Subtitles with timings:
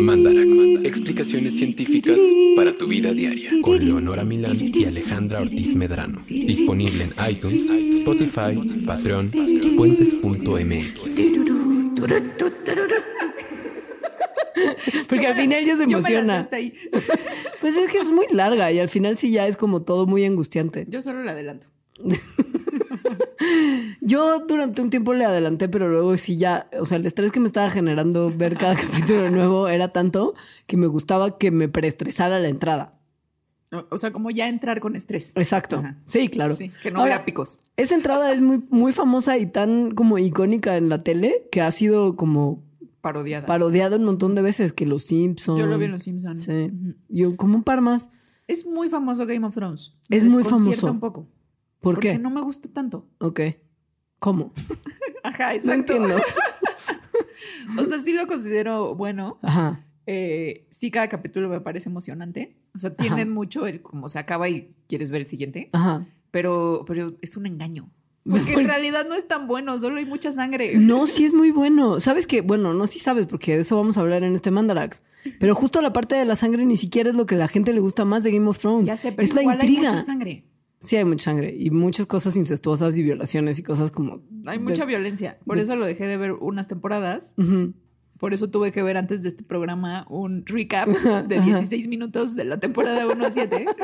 [0.00, 2.18] Mandarax, explicaciones científicas
[2.56, 3.50] para tu vida diaria.
[3.62, 6.24] Con Leonora Milán y Alejandra Ortiz Medrano.
[6.28, 9.30] Disponible en iTunes, Spotify, Patreon,
[9.76, 11.00] puentes.mx.
[15.08, 16.48] Porque al final ya se emociona.
[17.60, 20.22] Pues es que es muy larga y al final sí ya es como todo muy
[20.26, 20.84] angustiante.
[20.86, 21.66] Yo solo la adelanto.
[24.06, 27.40] Yo durante un tiempo le adelanté, pero luego sí ya, o sea, el estrés que
[27.40, 30.34] me estaba generando ver cada capítulo nuevo era tanto
[30.66, 32.94] que me gustaba que me preestresara la entrada.
[33.90, 35.32] O, sea, como ya entrar con estrés.
[35.34, 35.78] Exacto.
[35.78, 35.96] Ajá.
[36.06, 36.54] Sí, claro.
[36.54, 37.60] Sí, que no Ahora, hubiera picos.
[37.76, 41.70] Esa entrada es muy, muy famosa y tan como icónica en la tele que ha
[41.70, 42.62] sido como
[43.00, 43.46] Parodiada.
[43.46, 45.58] parodiado un montón de veces que los Simpsons.
[45.58, 46.42] Yo lo vi en Los Simpsons.
[46.42, 46.72] Sí.
[47.08, 48.10] Yo como un par más.
[48.46, 49.94] Es muy famoso Game of Thrones.
[50.08, 50.90] Es muy famoso.
[50.90, 51.26] un poco.
[51.80, 52.18] ¿Por porque qué?
[52.18, 53.06] no me gusta tanto.
[53.18, 53.40] Ok.
[54.24, 54.54] ¿Cómo?
[55.22, 56.16] Ajá, No entiendo.
[57.78, 59.38] O sea, sí lo considero bueno.
[59.42, 59.80] Ajá.
[60.06, 62.56] Eh, sí, cada capítulo me parece emocionante.
[62.74, 65.70] O sea, tienen mucho el como se acaba y quieres ver el siguiente.
[65.72, 66.06] Ajá.
[66.30, 67.90] Pero, pero es un engaño.
[68.30, 70.74] Porque en realidad no es tan bueno, solo hay mucha sangre.
[70.76, 72.00] No, sí es muy bueno.
[72.00, 72.40] ¿Sabes qué?
[72.40, 75.02] Bueno, no, sí sabes, porque de eso vamos a hablar en este Mandarax.
[75.38, 77.74] Pero justo la parte de la sangre ni siquiera es lo que a la gente
[77.74, 78.86] le gusta más de Game of Thrones.
[78.86, 79.88] Ya sé, pero es la intriga.
[79.88, 80.44] hay mucha sangre.
[80.84, 84.22] Sí, hay mucha sangre y muchas cosas incestuosas y violaciones y cosas como.
[84.46, 85.38] Hay mucha de- violencia.
[85.46, 87.34] Por eso lo dejé de ver unas temporadas.
[88.18, 90.88] Por eso tuve que ver antes de este programa un recap
[91.28, 93.66] de 16 minutos de la temporada 1 a 7.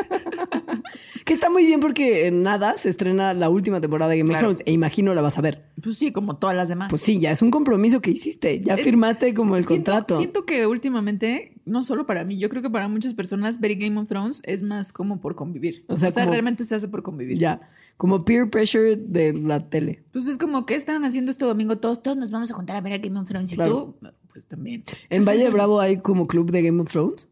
[1.25, 4.39] Que está muy bien porque en nada se estrena la última temporada de Game of.
[4.39, 5.67] Thrones e imagino la vas a ver.
[5.81, 6.89] Pues sí, como todas las demás.
[6.91, 8.61] Pues sí, ya es un compromiso que hiciste.
[8.61, 10.17] Ya firmaste como el siento, contrato.
[10.19, 13.99] Siento que últimamente, no solo para mí, yo creo que para muchas personas ver Game
[14.01, 15.85] of Thrones es más como por convivir.
[15.89, 17.39] O O sea, como- realmente se hace por convivir.
[17.39, 17.61] Ya.
[17.97, 20.03] Como peer pressure de la tele.
[20.13, 21.79] Pues es como, ¿qué están haciendo este domingo?
[21.79, 23.53] Todos, todos nos vamos a contar a ver a Game of Thrones.
[23.53, 23.95] Y Claro.
[24.01, 24.85] tú, pues también.
[25.09, 27.29] En Valle de Bravo hay como club de Game of Thrones.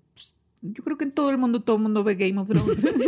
[0.61, 2.87] Yo creo que en todo el mundo, todo el mundo ve Game of Thrones.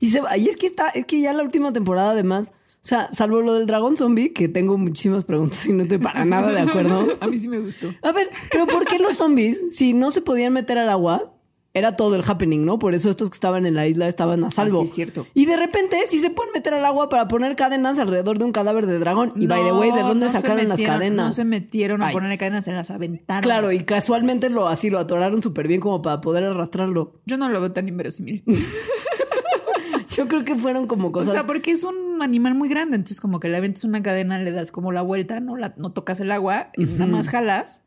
[0.00, 3.08] Y, se, y es que está, es que ya la última temporada, además, o sea,
[3.12, 6.58] salvo lo del dragón zombie, que tengo muchísimas preguntas y no estoy para nada de
[6.58, 7.06] acuerdo.
[7.20, 7.88] a mí sí me gustó.
[8.02, 11.31] A ver, pero ¿por qué los zombies, si no se podían meter al agua,
[11.74, 12.78] era todo el happening, ¿no?
[12.78, 14.78] Por eso estos que estaban en la isla estaban a salvo.
[14.80, 15.26] sí, es cierto.
[15.32, 18.52] Y de repente sí se pueden meter al agua para poner cadenas alrededor de un
[18.52, 19.32] cadáver de dragón.
[19.36, 21.26] Y by the way, ¿de No, dónde no sacaron las cadenas?
[21.26, 22.14] No se metieron a Ay.
[22.14, 23.42] ponerle cadenas, se las aventaron.
[23.42, 27.20] Claro, y casualmente lo así lo atoraron súper bien como para poder arrastrarlo.
[27.24, 28.44] Yo no lo veo tan inverosímil.
[30.16, 31.32] Yo creo que fueron como O cosas.
[31.32, 34.50] sea, porque es un animal muy grande, entonces como que le aventas una cadena, le
[34.50, 37.82] das como la vuelta, no, la, no tocas el agua, y nada más jalas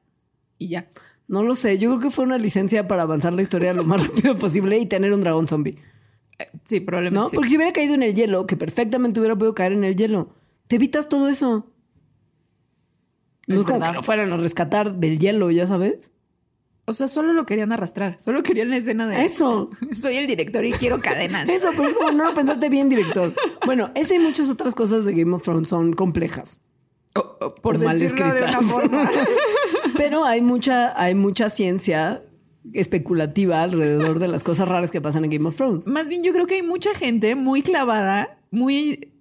[0.58, 0.88] y ya.
[1.28, 4.02] No lo sé, yo creo que fue una licencia para avanzar la historia lo más
[4.08, 5.78] rápido posible y tener un dragón zombie.
[6.40, 7.20] Eh, Sí, probablemente.
[7.24, 7.30] ¿No?
[7.30, 7.36] sí.
[7.36, 10.30] Porque si hubiera caído en el hielo, que perfectamente hubiera podido caer en el hielo,
[10.68, 11.68] te evitas todo eso.
[13.48, 16.12] No Es es como que lo fueran a rescatar del hielo, ya sabes.
[16.88, 19.72] O sea, solo lo querían arrastrar, solo querían la escena de Eso.
[19.94, 21.48] Soy el director y quiero cadenas.
[21.50, 23.34] Eso, pero es como no lo pensaste bien, director.
[23.66, 26.60] Bueno, esa y muchas otras cosas de Game of Thrones son complejas.
[27.16, 28.72] O- o por O mal decirlo de una escritas.
[28.72, 29.10] forma.
[29.98, 32.22] Pero hay mucha, hay mucha ciencia
[32.74, 35.88] especulativa alrededor de las cosas raras que pasan en Game of Thrones.
[35.88, 39.12] Más bien, yo creo que hay mucha gente muy clavada, muy.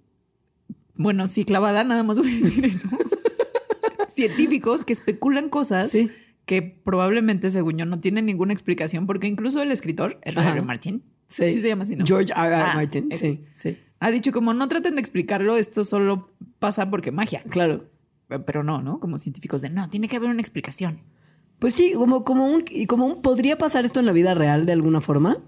[0.96, 2.88] Bueno, sí, clavada, nada más voy a decir eso.
[4.08, 6.10] Científicos que especulan cosas Sí.
[6.46, 10.60] que probablemente, según yo, no tienen ninguna explicación, porque incluso el escritor, el Ajá.
[10.62, 11.50] Martin, Sí.
[11.50, 12.04] sí se llama así, ¿no?
[12.06, 12.46] George R.
[12.46, 12.54] R.
[12.54, 13.08] Ah, Martin.
[13.10, 13.26] ese.
[13.26, 13.78] Sí, sí.
[14.00, 17.42] Ha dicho como no traten de explicarlo, esto solo pasa porque magia.
[17.48, 17.86] Claro.
[18.40, 19.00] Pero no, ¿no?
[19.00, 21.00] Como científicos de no, tiene que haber una explicación.
[21.58, 24.66] Pues sí, como, como un, y como un, ¿podría pasar esto en la vida real
[24.66, 25.38] de alguna forma?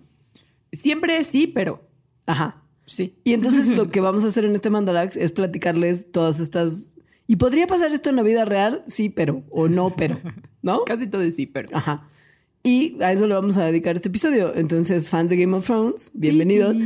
[0.73, 1.89] Siempre sí, pero
[2.27, 2.63] Ajá.
[2.87, 3.19] sí.
[3.25, 6.93] Y entonces lo que vamos a hacer en este Mandalax es platicarles todas estas.
[7.27, 8.85] ¿Y podría pasar esto en la vida real?
[8.87, 9.43] Sí, pero.
[9.51, 10.21] O no, pero.
[10.63, 10.85] ¿No?
[10.87, 11.69] Casi todo es sí, pero.
[11.73, 12.09] Ajá.
[12.67, 14.53] Y a eso le vamos a dedicar este episodio.
[14.57, 16.77] Entonces, fans de Game of Thrones, bienvenidos.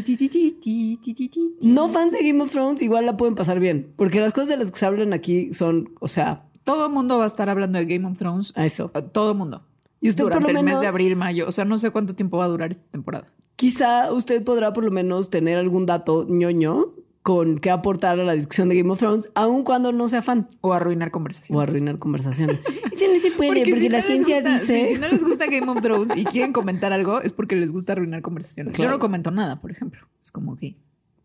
[1.63, 3.91] No fans de Game of Thrones, igual la pueden pasar bien.
[3.97, 7.17] Porque las cosas de las que se hablan aquí son, o sea, Todo el mundo
[7.17, 8.53] va a estar hablando de Game of Thrones.
[8.57, 8.91] a eso.
[8.91, 9.63] Todo el mundo.
[10.03, 11.49] Y usted por Durante lo el mes menos- de abril, mayo.
[11.49, 13.27] O sea, no sé cuánto tiempo va a durar esta temporada.
[13.57, 18.33] Quizá usted podrá por lo menos tener algún dato ñoño con qué aportar a la
[18.35, 20.49] discusión de Game of Thrones, aun cuando no sea fan.
[20.63, 21.59] O arruinar conversaciones.
[21.59, 22.59] O arruinar conversaciones.
[22.93, 24.89] Eso no se puede, porque, si la no ciencia gusta- dice...
[24.95, 27.93] si no les gusta Game of Thrones y quieren comentar algo, es porque les gusta
[27.93, 28.75] arruinar conversaciones.
[28.75, 28.91] Claro.
[28.91, 30.07] Yo no comento nada, por ejemplo.
[30.23, 30.77] Es como que.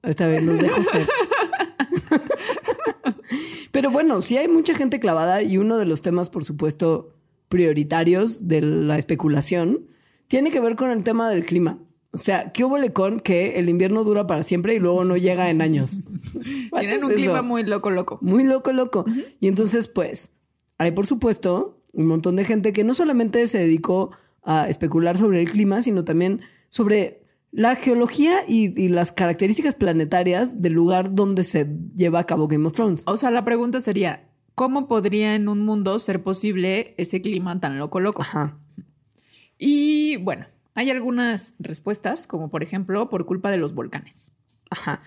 [0.03, 1.07] Esta vez los dejo ser.
[3.71, 7.13] Pero bueno, sí hay mucha gente clavada y uno de los temas, por supuesto,
[7.50, 9.81] prioritarios de la especulación
[10.27, 11.80] tiene que ver con el tema del clima.
[12.15, 15.50] O sea, ¿qué hubo con que el invierno dura para siempre y luego no llega
[15.50, 16.01] en años?
[16.79, 18.19] Tienen un clima muy loco, loco.
[18.21, 19.03] Muy loco, loco.
[19.41, 20.31] Y entonces, pues,
[20.77, 24.12] hay por supuesto un montón de gente que no solamente se dedicó
[24.44, 26.39] a especular sobre el clima, sino también
[26.69, 27.21] sobre
[27.51, 32.65] la geología y, y, las características planetarias del lugar donde se lleva a cabo Game
[32.65, 33.03] of Thrones.
[33.07, 37.77] O sea, la pregunta sería, ¿cómo podría en un mundo ser posible ese clima tan
[37.77, 38.21] loco, loco?
[38.21, 38.57] Ajá.
[39.57, 40.45] Y bueno,
[40.75, 44.33] hay algunas respuestas, como por ejemplo, por culpa de los volcanes.
[44.69, 45.01] Ajá.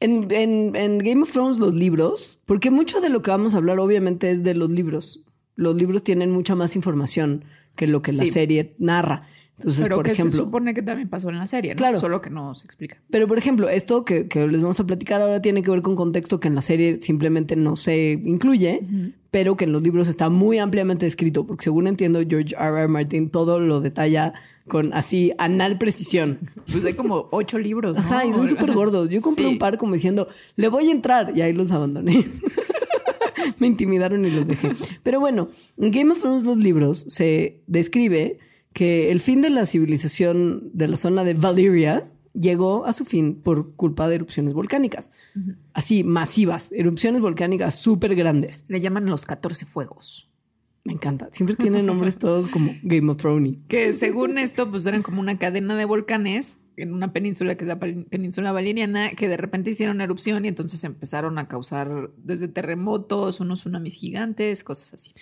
[0.00, 3.56] En, en, en, Game of Thrones, los libros, porque mucho de lo que vamos a
[3.56, 5.24] hablar obviamente es de los libros.
[5.56, 7.44] Los libros tienen mucha más información
[7.74, 9.26] que lo que la serie narra.
[9.56, 11.78] Entonces, pero por que ejemplo, se supone que también pasó en la serie, ¿no?
[11.78, 11.98] Claro.
[11.98, 12.98] Solo que no se explica.
[13.10, 15.96] Pero, por ejemplo, esto que, que, les vamos a platicar ahora tiene que ver con
[15.96, 19.14] contexto que en la serie simplemente no se incluye, uh -huh.
[19.32, 22.82] pero que en los libros está muy ampliamente escrito, porque según entiendo, George R.
[22.82, 22.86] R.
[22.86, 24.34] Martin todo lo detalla
[24.68, 26.50] con así anal precisión.
[26.70, 27.96] Pues hay como ocho libros.
[27.96, 28.00] ¿no?
[28.00, 29.08] Ajá, y son súper gordos.
[29.10, 29.50] Yo compré sí.
[29.50, 32.26] un par como diciendo, le voy a entrar, y ahí los abandoné.
[33.58, 34.72] Me intimidaron y los dejé.
[35.02, 35.48] Pero bueno,
[35.78, 38.38] en Game of Thrones, los libros se describe
[38.72, 43.34] que el fin de la civilización de la zona de Valyria llegó a su fin
[43.42, 45.10] por culpa de erupciones volcánicas.
[45.34, 45.56] Uh -huh.
[45.72, 48.64] Así, masivas, erupciones volcánicas súper grandes.
[48.68, 50.27] Le llaman los 14 fuegos.
[50.88, 51.28] Me encanta.
[51.32, 53.58] Siempre tienen nombres todos como Game of Thrones.
[53.68, 57.68] Que según esto, pues eran como una cadena de volcanes en una península que es
[57.68, 63.40] la península valeriana, que de repente hicieron erupción y entonces empezaron a causar desde terremotos,
[63.40, 65.12] unos tsunamis gigantes, cosas así.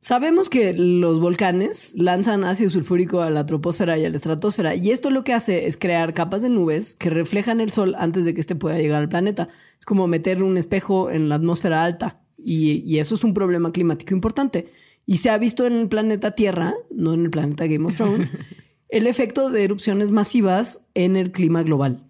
[0.00, 4.90] Sabemos que los volcanes lanzan ácido sulfúrico a la troposfera y a la estratosfera, y
[4.90, 8.34] esto lo que hace es crear capas de nubes que reflejan el sol antes de
[8.34, 9.48] que éste pueda llegar al planeta.
[9.78, 13.72] Es como meter un espejo en la atmósfera alta, y, y eso es un problema
[13.72, 14.81] climático importante.
[15.06, 18.32] Y se ha visto en el planeta Tierra, no en el planeta Game of Thrones,
[18.88, 22.04] el efecto de erupciones masivas en el clima global.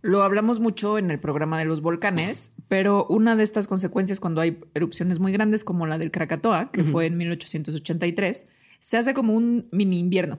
[0.00, 4.40] Lo hablamos mucho en el programa de los volcanes, pero una de estas consecuencias cuando
[4.40, 6.92] hay erupciones muy grandes como la del Krakatoa, que uh -huh.
[6.92, 8.46] fue en 1883,
[8.80, 10.38] se hace como un mini invierno.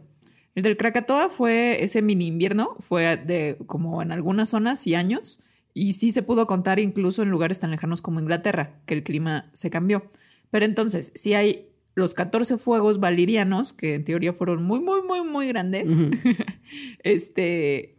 [0.55, 5.41] El del Krakatoa fue ese mini invierno, fue de como en algunas zonas y años,
[5.73, 9.49] y sí se pudo contar incluso en lugares tan lejanos como Inglaterra, que el clima
[9.53, 10.11] se cambió.
[10.51, 11.68] Pero entonces, si hay
[11.99, 16.57] los 14 fuegos valirianos, que en teoría fueron muy, muy, muy, muy grandes, uh -huh.
[17.03, 17.97] este,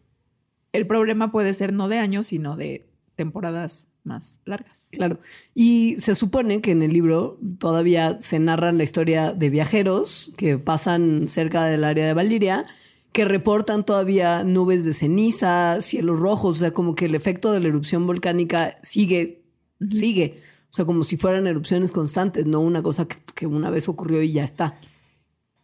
[0.72, 2.86] el problema puede ser no de años, sino de
[3.16, 4.88] temporadas más largas.
[4.92, 5.18] Claro.
[5.54, 10.58] Y se supone que en el libro todavía se narra la historia de viajeros que
[10.58, 12.66] pasan cerca del área de Valiria,
[13.12, 17.60] que reportan todavía nubes de ceniza, cielos rojos, o sea, como que el efecto de
[17.60, 19.42] la erupción volcánica sigue,
[19.80, 19.92] uh -huh.
[19.92, 20.42] sigue.
[20.70, 24.22] O sea, como si fueran erupciones constantes, no una cosa que, que una vez ocurrió
[24.22, 24.78] y ya está.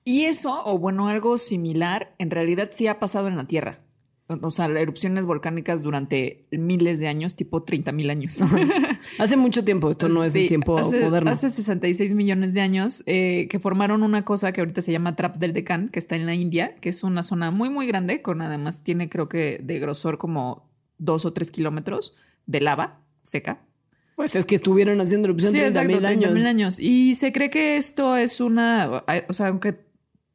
[0.05, 3.81] Y eso, o bueno, algo similar, en realidad sí ha pasado en la Tierra.
[4.29, 8.41] O sea, erupciones volcánicas durante miles de años, tipo 30 mil años.
[9.21, 11.31] hace mucho tiempo, esto no es sí, el tiempo hace, moderno.
[11.31, 15.39] Hace 66 millones de años eh, que formaron una cosa que ahorita se llama Traps
[15.39, 18.43] del Deccan, que está en la India, que es una zona muy, muy grande, con
[18.43, 20.69] además tiene creo que de grosor como
[20.99, 22.17] dos o tres kilómetros
[22.47, 23.66] de lava seca.
[24.17, 26.33] Pues es que estuvieron haciendo erupción sí, 30 mil años.
[26.33, 26.81] mil años.
[26.81, 29.79] Y se cree que esto es una, o sea, aunque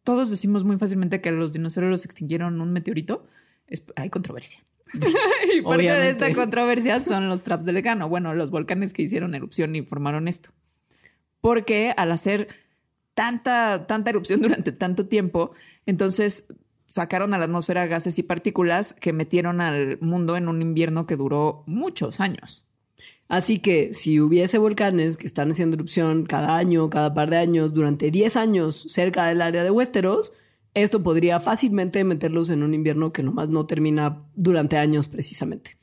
[0.03, 3.25] todos decimos muy fácilmente que los dinosaurios los extinguieron un meteorito,
[3.67, 4.63] es, hay controversia.
[4.93, 6.01] y parte Obviamente.
[6.01, 9.81] de esta controversia son los traps del Decano, bueno, los volcanes que hicieron erupción y
[9.81, 10.51] formaron esto.
[11.39, 12.49] Porque al hacer
[13.15, 15.53] tanta, tanta erupción durante tanto tiempo,
[15.87, 16.45] entonces
[16.85, 21.15] sacaron a la atmósfera gases y partículas que metieron al mundo en un invierno que
[21.15, 22.65] duró muchos años.
[23.31, 27.73] Así que si hubiese volcanes que están haciendo erupción cada año, cada par de años,
[27.73, 30.33] durante 10 años cerca del área de Westeros,
[30.73, 35.77] esto podría fácilmente meterlos en un invierno que nomás no termina durante años precisamente.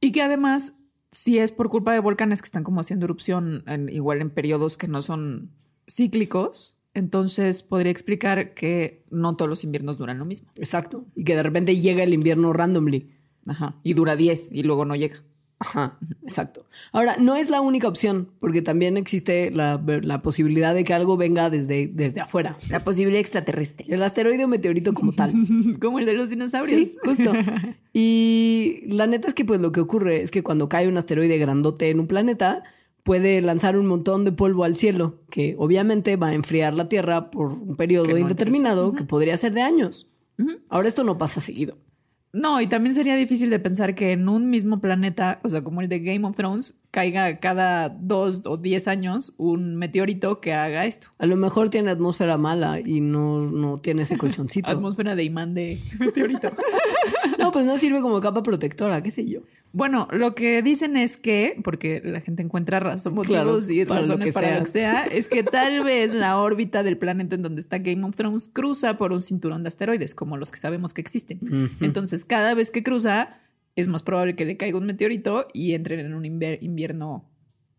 [0.00, 0.72] Y que además,
[1.12, 4.78] si es por culpa de volcanes que están como haciendo erupción en, igual en periodos
[4.78, 5.50] que no son
[5.86, 10.48] cíclicos, entonces podría explicar que no todos los inviernos duran lo mismo.
[10.56, 11.04] Exacto.
[11.14, 13.10] Y que de repente llega el invierno randomly.
[13.44, 13.78] Ajá.
[13.82, 15.22] Y dura 10 y luego no llega.
[15.58, 16.66] Ajá, exacto.
[16.92, 21.16] Ahora, no es la única opción, porque también existe la, la, posibilidad de que algo
[21.16, 22.58] venga desde, desde afuera.
[22.68, 23.86] La posibilidad extraterrestre.
[23.88, 25.32] El asteroide o meteorito como tal.
[25.80, 26.88] como el de los dinosaurios.
[26.88, 27.32] Sí, justo.
[27.98, 31.38] Y la neta es que pues lo que ocurre es que cuando cae un asteroide
[31.38, 32.62] grandote en un planeta,
[33.04, 37.30] puede lanzar un montón de polvo al cielo, que obviamente va a enfriar la Tierra
[37.30, 40.08] por un periodo no indeterminado, que podría ser de años.
[40.68, 41.78] Ahora esto no pasa seguido.
[42.36, 45.80] No, y también sería difícil de pensar que en un mismo planeta, o sea, como
[45.80, 50.86] el de Game of Thrones, caiga cada dos o diez años un meteorito que haga
[50.86, 51.08] esto.
[51.18, 54.70] A lo mejor tiene atmósfera mala y no, no tiene ese colchoncito.
[54.72, 56.52] Atmósfera de imán de meteorito.
[57.38, 59.40] no, pues no sirve como capa protectora, qué sé yo.
[59.72, 64.00] Bueno, lo que dicen es que, porque la gente encuentra razón, motivos Claro, y para
[64.00, 64.58] lo razones que para sea.
[64.58, 68.04] lo que sea, es que tal vez la órbita del planeta en donde está Game
[68.04, 71.76] of Thrones cruza por un cinturón de asteroides, como los que sabemos que existen.
[71.82, 73.36] Entonces, cada vez que cruza,
[73.76, 77.24] es más probable que le caiga un meteorito y entren en un invierno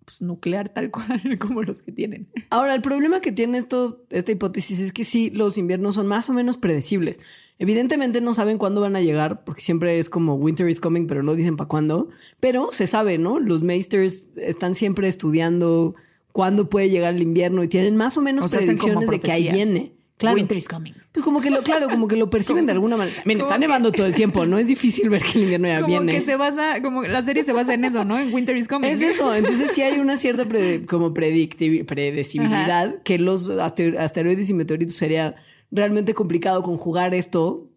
[0.07, 2.27] pues, nuclear tal cual como los que tienen.
[2.49, 6.29] Ahora, el problema que tiene esto, esta hipótesis es que sí, los inviernos son más
[6.29, 7.19] o menos predecibles.
[7.59, 11.23] Evidentemente no saben cuándo van a llegar, porque siempre es como winter is coming, pero
[11.23, 12.07] no dicen para cuándo.
[12.39, 13.39] Pero se sabe, ¿no?
[13.39, 15.95] Los maesters están siempre estudiando
[16.31, 19.31] cuándo puede llegar el invierno y tienen más o menos O sea, predicciones de que
[19.31, 19.96] ahí viene.
[20.17, 20.35] Claro.
[20.35, 20.93] Winter is coming.
[21.11, 23.17] Pues como que lo, claro, como que lo perciben de alguna manera.
[23.17, 25.67] También como está que- nevando todo el tiempo, no es difícil ver que el invierno
[25.67, 26.11] ya Como viene.
[26.19, 28.17] que se basa, como la serie se basa en eso, ¿no?
[28.17, 28.87] En Winter is coming.
[28.89, 34.53] Es eso, entonces sí hay una cierta pre- como predecibilidad que los aster- asteroides y
[34.53, 35.35] meteoritos sería
[35.71, 37.69] realmente complicado conjugar esto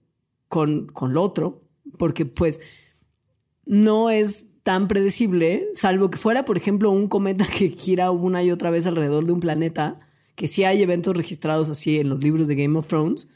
[0.49, 1.63] con, con lo otro,
[1.99, 2.61] porque pues
[3.67, 8.51] no es tan predecible, salvo que fuera, por ejemplo, un cometa que gira una y
[8.51, 10.01] otra vez alrededor de un planeta,
[10.41, 13.29] que sí hay eventos registrados así en los libros de Game of Thrones,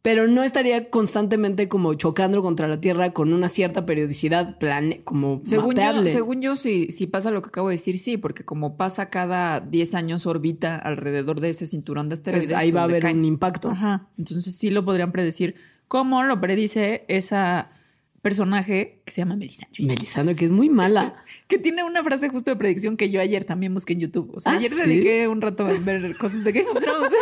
[0.00, 5.42] pero no estaría constantemente como chocando contra la Tierra con una cierta periodicidad plane como
[5.44, 8.78] Según yo, según yo, si, si pasa lo que acabo de decir, sí, porque como
[8.78, 12.48] pasa cada 10 años orbita alrededor de ese cinturón de asteroides.
[12.48, 13.68] Pues ahí va a haber un impacto.
[13.68, 14.08] Ajá.
[14.16, 15.56] Entonces sí lo podrían predecir.
[15.88, 17.70] ¿Cómo lo predice esa
[18.22, 19.84] personaje que se llama Melisandre?
[19.84, 21.22] Melisandre, que es muy mala.
[21.50, 24.30] Que tiene una frase justo de predicción que yo ayer también busqué en YouTube.
[24.34, 24.76] O sea, ¿Ah, ayer sí?
[24.78, 27.12] dediqué un rato a ver cosas de Game of Thrones.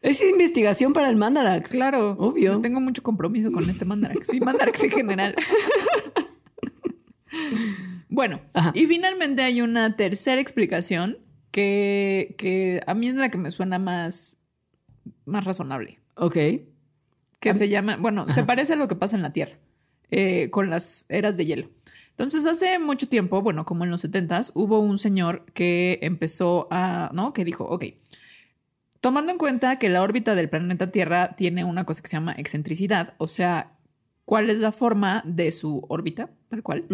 [0.00, 1.70] Es investigación para el Mandarax.
[1.70, 2.10] claro.
[2.18, 2.60] Obvio.
[2.60, 4.26] Tengo mucho compromiso con este Mandarax.
[4.30, 5.34] Sí, Mandarax en general.
[8.10, 8.70] bueno, Ajá.
[8.74, 11.16] y finalmente hay una tercera explicación
[11.50, 14.36] que, que a mí es la que me suena más,
[15.24, 16.00] más razonable.
[16.16, 16.36] Ok.
[17.40, 19.56] Que se llama, bueno, se parece a lo que pasa en la Tierra
[20.10, 21.70] eh, con las eras de hielo.
[22.16, 27.10] Entonces, hace mucho tiempo, bueno, como en los 70s, hubo un señor que empezó a,
[27.12, 27.32] ¿no?
[27.32, 27.86] Que dijo, ok,
[29.00, 32.34] tomando en cuenta que la órbita del planeta Tierra tiene una cosa que se llama
[32.38, 33.72] excentricidad, o sea,
[34.24, 36.84] cuál es la forma de su órbita, tal cual.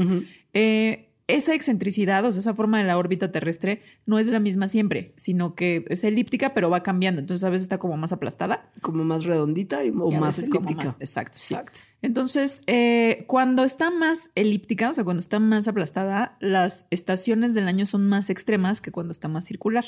[0.54, 4.68] Eh, esa excentricidad, o sea, esa forma de la órbita terrestre no es la misma
[4.68, 7.20] siempre, sino que es elíptica, pero va cambiando.
[7.20, 10.74] Entonces, a veces está como más aplastada Como más redondita y, o y más elíptica.
[10.84, 11.54] más- exacto, sí.
[11.54, 11.78] Exacto.
[12.02, 17.68] Entonces, eh, cuando está más elíptica, o sea, cuando está más aplastada, las estaciones del
[17.68, 19.84] año son más extremas que cuando está más circular,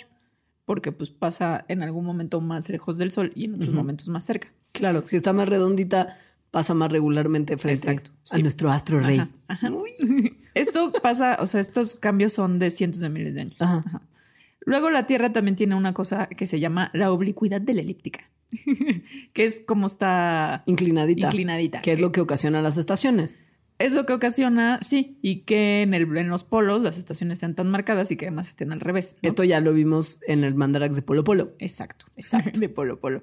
[0.64, 4.25] porque pues pasa en algún momento más lejos del sol y en otros momentos más
[4.25, 4.49] cerca.
[4.72, 6.18] Claro, si está más redondita,
[6.52, 8.42] pasa más regularmente frente Exacto, a sí.
[8.42, 9.18] nuestro astro rey.
[9.18, 9.73] Ajá, ajá.
[10.54, 13.56] Esto pasa, o sea, estos cambios son de cientos de miles de años.
[13.59, 14.02] Ajá.
[14.64, 18.30] Luego la Tierra también tiene una cosa que se llama la oblicuidad de la elíptica,
[19.32, 21.26] que es como está Inclinadita.
[21.28, 21.80] inclinadita.
[21.80, 23.38] Que es lo que ocasiona las estaciones.
[23.78, 27.54] Es lo que ocasiona, sí, y que en, el, en los polos las estaciones sean
[27.56, 29.16] tan marcadas y que además estén al revés.
[29.23, 29.28] ¿no?
[29.28, 31.54] Esto ya lo vimos en el Mandarax de Polo Polo.
[31.59, 32.61] Exacto, exacto.
[32.61, 33.23] De polo polo.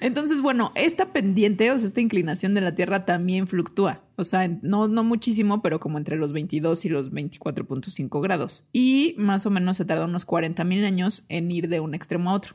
[0.00, 4.02] Entonces, bueno, esta pendiente, o sea, esta inclinación de la Tierra también fluctúa.
[4.16, 8.68] O sea, no, no muchísimo, pero como entre los 22 y los 24.5 grados.
[8.72, 12.30] Y más o menos se tarda unos 40 mil años en ir de un extremo
[12.30, 12.54] a otro.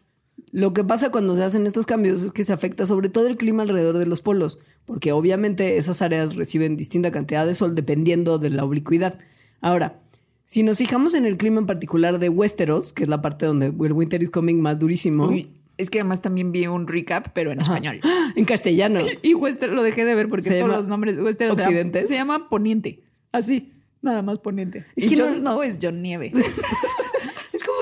[0.52, 3.38] Lo que pasa cuando se hacen estos cambios es que se afecta sobre todo el
[3.38, 8.40] clima alrededor de los polos, porque obviamente esas áreas reciben distinta cantidad de sol dependiendo
[8.40, 9.20] de la oblicuidad.
[9.62, 10.02] Ahora,
[10.46, 13.68] si nos fijamos en el clima en particular de Westeros, que es la parte donde
[13.68, 17.52] el winter is coming más durísimo, Uy, es que además también vi un recap, pero
[17.52, 17.74] en Ajá.
[17.74, 18.00] español.
[18.36, 19.00] en castellano.
[19.24, 21.70] Y Wester lo dejé de ver porque Se todos llama los nombres Westeros se llama-
[21.70, 22.08] ¿Occidentes?
[22.10, 23.00] Se llama Poniente.
[23.32, 24.86] Así, nada más Poniente.
[24.96, 26.32] Es y que Jon no- Snow es John Nieve.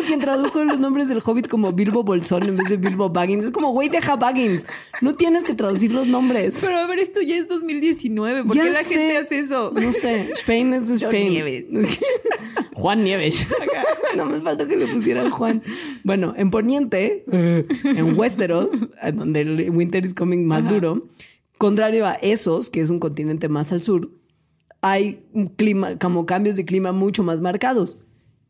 [0.06, 3.46] Quien tradujo los nombres del Hobbit como Bilbo Bolsón en vez de Bilbo Baggins.
[3.46, 4.66] Es como, güey, deja Baggins.
[5.02, 6.60] No tienes que traducir los nombres.
[6.62, 8.44] Pero a ver, esto ya es 2019.
[8.44, 8.94] ¿Por Ya qué la sé.
[8.96, 9.72] gente hace eso?
[9.74, 11.30] No sé, Spain es de John Spain.
[11.30, 11.66] Nieves.
[12.74, 13.48] Juan Nieves.
[14.18, 15.62] no me faltó que le pusieran Juan.
[16.04, 18.70] Bueno, en Poniente, en Westeros,
[19.14, 20.74] donde el winter is coming más Ajá.
[20.74, 21.08] duro,
[21.58, 24.10] contrario a esos, que es un continente más al sur,
[24.82, 27.98] hay un clima, como cambios de clima mucho más marcados.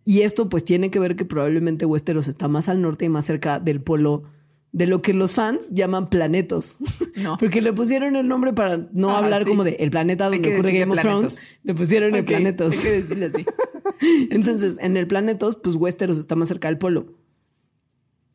[0.05, 3.25] Y esto pues tiene que ver que probablemente Westeros está más al norte y más
[3.25, 4.23] cerca del polo
[4.71, 6.77] de lo que los fans llaman planetos.
[7.17, 7.37] No.
[7.39, 9.49] Porque le pusieron el nombre para no Ah, hablar sí.
[9.49, 11.01] como de el planeta donde ocurre Game of.
[11.01, 11.43] Thrones.
[11.63, 12.73] Le pusieron el planetos.
[12.73, 13.45] Hay que decirle así.
[14.31, 17.17] Entonces, en el planetos, pues Westeros está más cerca del polo.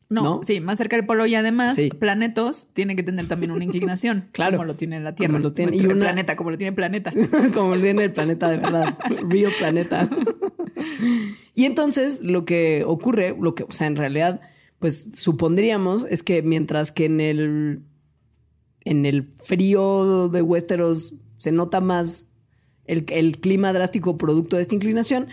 [0.09, 0.41] No, ¿no?
[0.43, 1.89] sí, más cerca del polo y además Sí.
[1.89, 4.27] planetos tiene que tener también una inclinación.
[4.31, 4.55] Claro.
[4.57, 5.33] Como lo tiene la Tierra.
[5.33, 7.13] Como lo tiene- y una- planeta, como lo tiene el planeta.
[7.53, 8.97] como viene el planeta de verdad,
[9.27, 10.07] Real Planeta.
[11.57, 14.41] Y entonces lo que ocurre, lo que, o sea, en realidad,
[14.77, 17.81] pues supondríamos es que mientras que en el
[18.85, 22.27] en el frío de Westeros se nota más
[22.85, 25.29] el, el clima drástico producto de esta inclinación,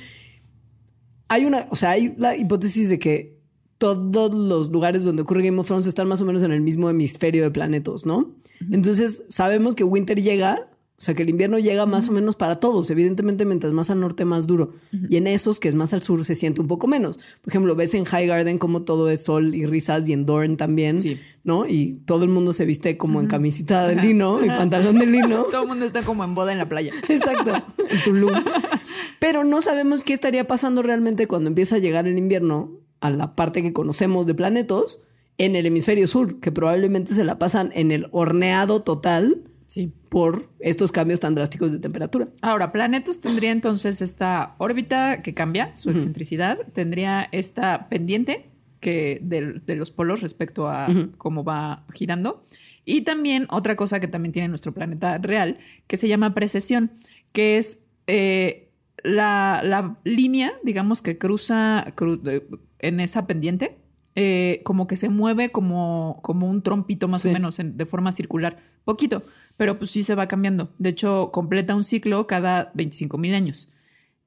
[1.28, 3.36] hay una, o sea, hay la hipótesis de que
[3.76, 6.88] todos los lugares donde ocurre Game of Thrones están más o menos en el mismo
[6.88, 8.34] hemisferio de planetos, ¿no?
[8.70, 10.70] Entonces, sabemos que Winter llega,
[11.04, 12.90] sea, que el invierno llega más o menos para todos.
[12.90, 14.72] Evidentemente, mientras más al norte, más duro.
[15.10, 17.18] Y en esos, que es más al sur, se siente un poco menos.
[17.42, 20.56] Por ejemplo, ves en High Garden como todo es sol y risas y en Dorne
[20.56, 21.18] también, Sí.
[21.44, 21.66] ¿no?
[21.66, 25.44] Y todo el mundo se viste como en camisita de lino y pantalón de lino.
[25.50, 26.92] Todo el mundo está como en boda en la playa.
[27.08, 27.52] Exacto,
[27.90, 28.32] en Tulum.
[29.20, 33.34] Pero no sabemos qué estaría pasando realmente cuando empieza a llegar el invierno a la
[33.34, 35.02] parte que conocemos de planetos
[35.36, 39.90] en el hemisferio sur, que probablemente se la pasan en el horneado total Sí.
[40.14, 42.28] Por estos cambios tan drásticos de temperatura.
[42.40, 49.74] Ahora, Planetos tendría entonces esta órbita que cambia su excentricidad, tendría esta pendiente que de,
[49.74, 50.86] los polos respecto a
[51.18, 52.44] cómo va girando.
[52.84, 56.92] Y también otra cosa que también tiene nuestro planeta real, que se llama precesión,
[57.32, 58.68] que es eh,
[59.02, 62.46] la, la línea, digamos, que cruza cru- eh,
[62.78, 63.78] en esa pendiente,
[64.14, 67.30] eh, como que se mueve como, como un trompito más Sí.
[67.30, 68.58] o menos en- de forma circular.
[68.84, 69.24] Poquito,
[69.56, 70.72] pero pues sí se va cambiando.
[70.78, 73.70] De hecho, completa un ciclo cada 25 mil años.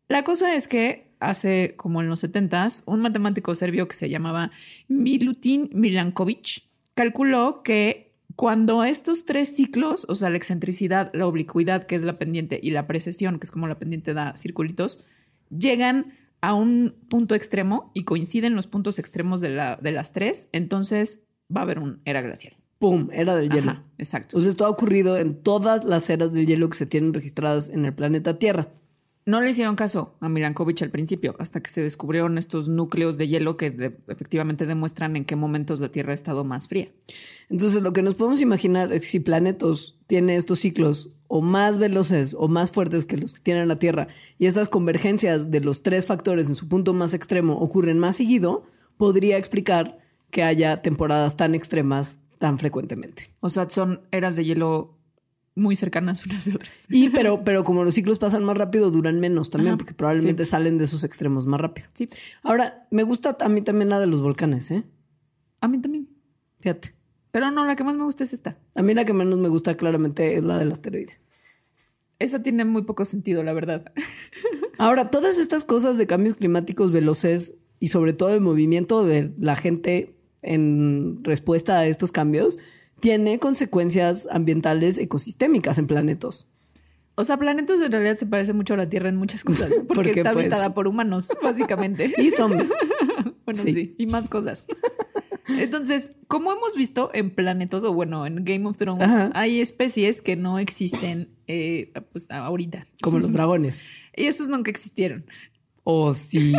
[0.07, 4.51] La cosa es que hace como en los 70s, un matemático serbio que se llamaba
[4.87, 11.95] Milutin Milankovic calculó que cuando estos tres ciclos, o sea, la excentricidad, la oblicuidad, que
[11.95, 15.03] es la pendiente, y la precesión, que es como la pendiente da circulitos,
[15.49, 19.49] llegan a un punto extremo y coinciden los puntos extremos de,
[19.81, 22.55] de las tres, entonces va a haber un era glacial.
[22.79, 23.09] ¡Pum!
[23.11, 23.71] Era del hielo.
[23.71, 24.29] Ajá, exacto.
[24.35, 27.85] Entonces esto ha ocurrido en todas las eras del hielo que se tienen registradas en
[27.85, 28.69] el planeta Tierra.
[29.25, 33.27] No le hicieron caso a Milankovitch al principio, hasta que se descubrieron estos núcleos de
[33.27, 36.87] hielo que de- efectivamente demuestran en qué momentos la Tierra ha estado más fría.
[37.49, 41.77] Entonces, lo que nos podemos imaginar es que si Planetos tiene estos ciclos o más
[41.77, 44.07] veloces o más fuertes que los que tiene la Tierra
[44.37, 48.63] y estas convergencias de los tres factores en su punto más extremo ocurren más seguido,
[48.95, 49.97] podría explicar
[50.31, 53.31] que haya temporadas tan extremas tan frecuentemente.
[53.39, 54.97] O sea, son eras de hielo
[55.55, 56.71] muy cercanas unas de otras.
[56.87, 60.45] Y pero, pero como los ciclos pasan más rápido, duran menos también, Ajá, porque probablemente
[60.45, 61.87] salen de esos extremos más rápido.
[61.93, 62.09] Sí,
[62.43, 64.83] Ahora, me gusta a mí también la de los volcanes, ¿eh?
[65.59, 66.09] a mí también.
[66.59, 66.93] Fíjate.
[67.31, 68.57] Pero no, la que más me gusta es esta.
[68.75, 71.19] A mí la que menos me gusta claramente es la del asteroide.
[72.19, 73.91] Esa tiene muy poco sentido, la verdad.
[74.77, 79.55] Ahora, todas estas cosas de cambios climáticos veloces y sobre todo el movimiento de la
[79.55, 82.57] gente en respuesta a estos cambios
[82.99, 86.47] tiene consecuencias ambientales ecosistémicas en planetos.
[87.19, 90.11] O sea, Planetos en realidad se parece mucho a la Tierra en muchas cosas, porque
[90.11, 92.13] está pues, habitada por humanos, básicamente.
[92.17, 92.71] Y zombies.
[93.45, 93.71] Bueno, Sí.
[93.73, 93.95] sí.
[93.97, 94.67] y más cosas.
[95.47, 99.31] Entonces, como hemos visto en Planetos, o bueno, en Game of Thrones, Ajá.
[99.33, 102.87] hay especies que no existen eh, pues ahorita.
[103.01, 103.79] como los dragones.
[104.17, 105.25] Y esos nunca existieron.
[105.85, 106.53] ¿O sí?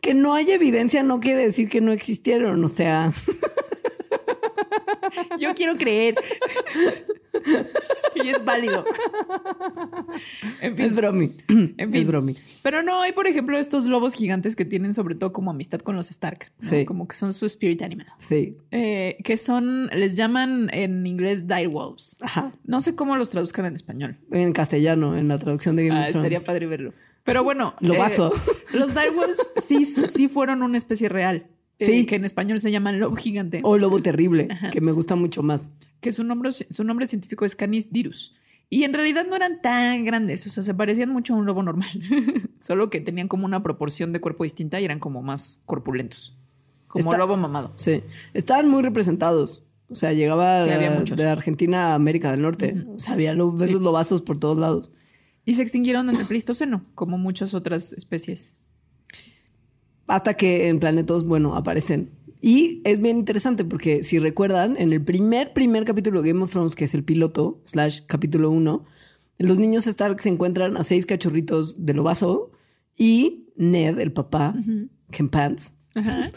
[0.00, 2.64] Que no haya evidencia no quiere decir que no existieron.
[2.64, 3.12] O sea,
[5.38, 6.14] Yo quiero creer.
[8.14, 8.84] y es válido.
[10.60, 10.86] En fin.
[10.86, 11.32] es bromi.
[11.48, 12.06] En Es fin.
[12.06, 12.36] bromi.
[12.62, 15.96] Pero no, hay por ejemplo estos lobos gigantes que tienen sobre todo como amistad con
[15.96, 16.50] los Stark.
[16.60, 16.68] ¿no?
[16.68, 16.84] Sí.
[16.84, 18.06] Como que son su spirit animal.
[18.18, 18.56] Sí.
[18.70, 22.16] Eh, que son, les llaman en inglés direwolves.
[22.20, 22.52] Ajá.
[22.64, 24.16] No sé cómo los traduzcan en español.
[24.30, 26.26] En castellano, en la traducción de Game Ah, of Thrones.
[26.26, 26.92] estaría padre verlo.
[27.24, 28.32] Pero bueno, Lobazo.
[28.34, 28.38] eh,
[28.78, 31.46] los direwolves sí, sí fueron una especie real.
[31.78, 32.06] eh, Sí.
[32.06, 33.60] que en español se llaman lobo gigante.
[33.62, 35.70] O lobo terrible, que me gusta mucho más.
[36.00, 38.34] que su nombre, su nombre científico es Canis dirus.
[38.72, 41.62] Y en realidad no eran tan grandes, o sea, se parecían mucho a un lobo
[41.62, 41.88] normal.
[42.60, 46.36] Solo que tenían como una proporción de cuerpo distinta y eran como más corpulentos.
[46.86, 47.72] Como Está- lobo mamado.
[47.76, 48.02] Sí.
[48.34, 49.64] Estaban muy representados.
[49.88, 51.16] O sea, llegaba Sí, había muchos.
[51.16, 52.84] de Argentina a América del Norte.
[52.94, 53.64] O sea, había lo- Sí.
[53.64, 54.90] esos lobazos por todos lados.
[55.44, 58.56] Y se extinguieron en el Pleistoceno, como muchas otras especies.
[60.06, 62.10] Hasta que en planetos, bueno, aparecen.
[62.40, 66.50] Y es bien interesante porque si recuerdan, en el primer, primer capítulo de Game of
[66.50, 68.84] Thrones, que es el piloto, slash capítulo 1,
[69.38, 72.52] los niños Stark se encuentran a seis cachorritos de lobazo
[72.96, 74.54] y Ned, el papá,
[75.10, 76.30] Ken Pants, Ajá.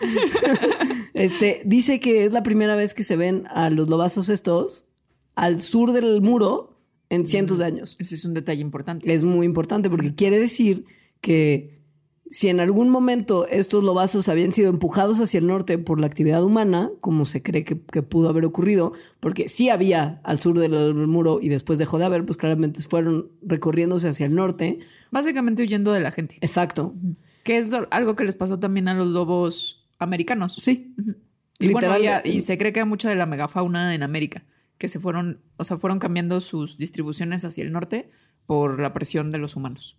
[1.13, 4.87] este, dice que es la primera vez que se ven a los lobazos estos
[5.35, 6.72] al sur del muro
[7.13, 7.95] en cientos de años.
[7.99, 9.13] Ese es un detalle importante.
[9.13, 10.85] Es muy importante porque quiere decir
[11.21, 11.81] que
[12.27, 16.43] si en algún momento estos lobazos habían sido empujados hacia el norte por la actividad
[16.43, 20.95] humana, como se cree que, que pudo haber ocurrido, porque sí había al sur del
[20.95, 24.79] muro y después dejó de haber, pues claramente fueron recorriéndose hacia el norte.
[25.11, 26.37] Básicamente huyendo de la gente.
[26.41, 26.95] Exacto.
[27.43, 30.55] Que es algo que les pasó también a los lobos americanos.
[30.59, 30.95] Sí.
[31.59, 34.43] Y, bueno, Literal, y, y se cree que hay mucha de la megafauna en América,
[34.83, 38.11] que se fueron, o sea, fueron cambiando sus distribuciones hacia el norte
[38.45, 39.97] por la presión de los humanos.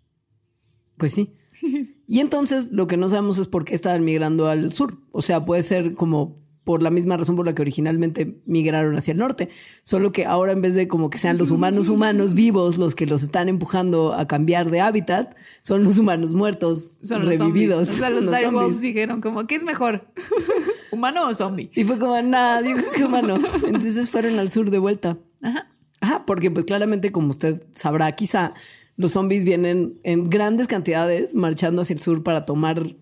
[0.98, 1.38] Pues sí.
[2.06, 4.98] Y entonces lo que no sabemos es por qué estaban migrando al sur.
[5.10, 9.12] O sea, puede ser como por la misma razón por la que originalmente migraron hacia
[9.12, 9.50] el norte.
[9.83, 13.07] Solo que ahora en vez de como que sean los humanos humanos vivos los que
[13.07, 17.88] los están empujando a cambiar de hábitat, son los humanos muertos, Son los revividos.
[17.88, 17.96] zombies.
[17.96, 18.81] O sea, los, los zombies.
[18.81, 20.07] dijeron como, ¿qué es mejor?
[20.90, 21.70] ¿Humano o zombie?
[21.74, 23.37] Y fue como, nada, yo creo que humano.
[23.66, 25.18] Entonces fueron al sur de vuelta.
[25.42, 25.68] Ajá.
[26.00, 28.55] Ajá, porque pues claramente, como usted sabrá, quizá
[28.96, 32.94] los zombies vienen en grandes cantidades marchando hacia el sur para tomar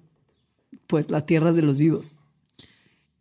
[0.87, 2.15] pues las tierras de los vivos.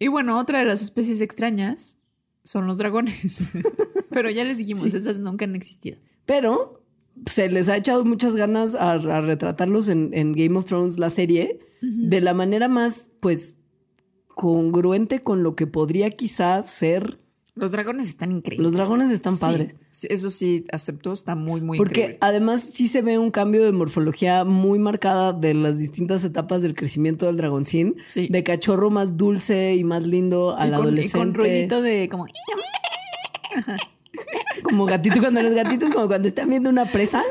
[0.02, 1.96] Y bueno, otra de las especies extrañas
[2.44, 3.38] son los dragones.
[4.10, 6.00] Pero ya les dijimos, esas nunca han existido.
[6.26, 6.82] Pero
[7.28, 11.12] se les ha echado muchas ganas a, a retratarlos en, en Game of Thrones, la
[11.12, 13.58] serie, de la manera más, pues,
[14.28, 17.20] congruente con lo que podría quizás ser.
[17.54, 18.64] Los dragones están increíbles.
[18.64, 19.76] Los dragones están padres.
[19.90, 22.18] sí, eso sí, acepto, está muy, muy Porque increíble.
[22.22, 26.76] además sí se ve un cambio de morfología muy marcada de las distintas etapas del
[26.76, 27.98] crecimiento del dragoncín.
[28.06, 28.28] Sí.
[28.30, 31.18] De cachorro más dulce y más lindo al Y con, y adolescente.
[31.18, 32.26] con ruidito de como...
[34.64, 37.24] Como gatito cuando los gatitos, como cuando están viendo una presa.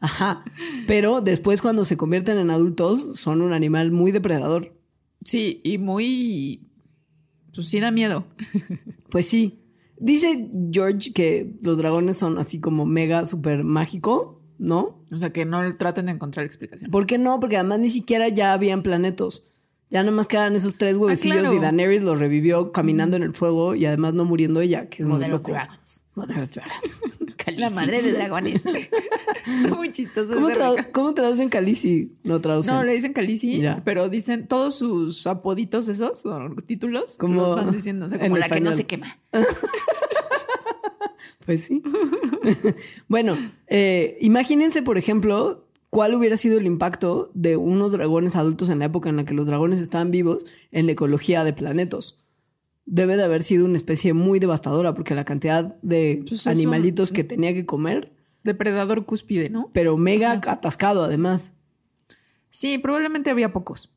[0.00, 0.44] Ajá.
[0.86, 4.74] Pero después cuando se convierten en adultos son un animal muy depredador.
[5.24, 6.68] Sí, y muy...
[7.54, 8.26] Pues sí da miedo.
[9.14, 9.60] Pues sí.
[9.96, 15.04] Dice George que los dragones son así como mega super mágico, ¿no?
[15.12, 16.90] O sea, que no traten de encontrar explicación.
[16.90, 17.38] ¿Por qué no?
[17.38, 19.44] Porque además ni siquiera ya habían planetos.
[19.94, 21.54] Ya nada más quedan esos tres huevecillos claro.
[21.56, 25.08] y Daenerys los revivió caminando en el fuego y además no muriendo ella, que es
[25.08, 25.52] muy loco.
[25.52, 26.02] Dragons.
[26.16, 27.00] Mother of Dragons.
[27.56, 28.60] La madre de dragones.
[28.66, 30.34] Está muy chistoso.
[30.34, 32.10] ¿Cómo, ese tradu- reca- ¿Cómo traducen Khaleesi?
[32.24, 32.74] No traducen.
[32.74, 33.14] No, le dicen
[33.60, 33.82] Ya.
[33.84, 38.36] pero dicen todos sus apoditos esos, o títulos, Como los van diciendo, o sea, como
[38.36, 39.18] la que no se quema.
[41.46, 41.82] Pues sí.
[43.06, 43.36] bueno,
[43.68, 45.63] eh, imagínense, por ejemplo,
[45.94, 49.32] cuál hubiera sido el impacto de unos dragones adultos en la época en la que
[49.32, 52.18] los dragones estaban vivos en la ecología de planetos.
[52.84, 57.10] Debe de haber sido una especie muy devastadora porque la cantidad de Pues es animalitos
[57.10, 59.70] un- que tenía que comer, Depredador cúspide, ¿no?
[59.72, 61.52] pero mega atascado además.
[62.50, 63.92] Sí, probablemente había pocos,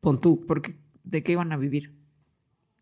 [0.00, 0.44] Pon tú.
[0.48, 1.94] porque ¿de qué iban a vivir?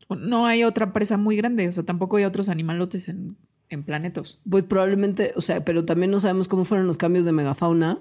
[0.08, 3.36] No hay otra presa muy grande, o sea, tampoco hay otros animalotes en,
[3.68, 4.40] en planetos.
[4.48, 8.00] Pues probablemente, o sea, pero también no sabemos cómo fueron los cambios de megafauna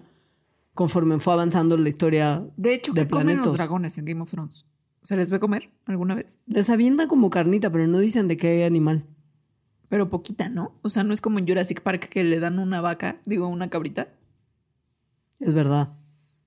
[0.78, 4.30] conforme fue avanzando la historia De hecho, de ¿qué comen los dragones en Game of
[4.30, 4.66] Thrones?
[5.02, 6.38] ¿Se les ve comer alguna vez?
[6.46, 9.04] Les avientan como carnita, pero no dicen de qué animal.
[9.90, 10.74] Pero poquita, ¿no?
[10.84, 13.70] O sea, no es como en Jurassic Park que le dan una vaca, digo, una
[13.70, 14.10] cabrita.
[15.40, 15.94] Es verdad.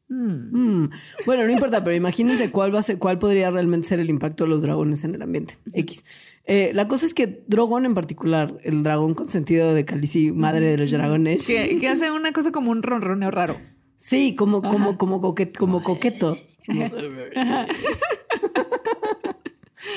[0.08, 0.82] Mm.
[0.82, 0.90] Mm.
[1.26, 4.44] Bueno, no importa, pero imagínense cuál va a ser, cuál podría realmente ser el impacto
[4.44, 5.54] de los dragones en el ambiente.
[5.72, 6.04] X.
[6.44, 10.78] Eh, la cosa es que Drogon en particular, el dragón consentido de Khaleesi, madre de
[10.78, 11.46] los dragones.
[11.46, 13.56] Que, que hace una cosa como un ronroneo raro.
[14.02, 16.38] Sí, como, como, como, coquet- como coqueto.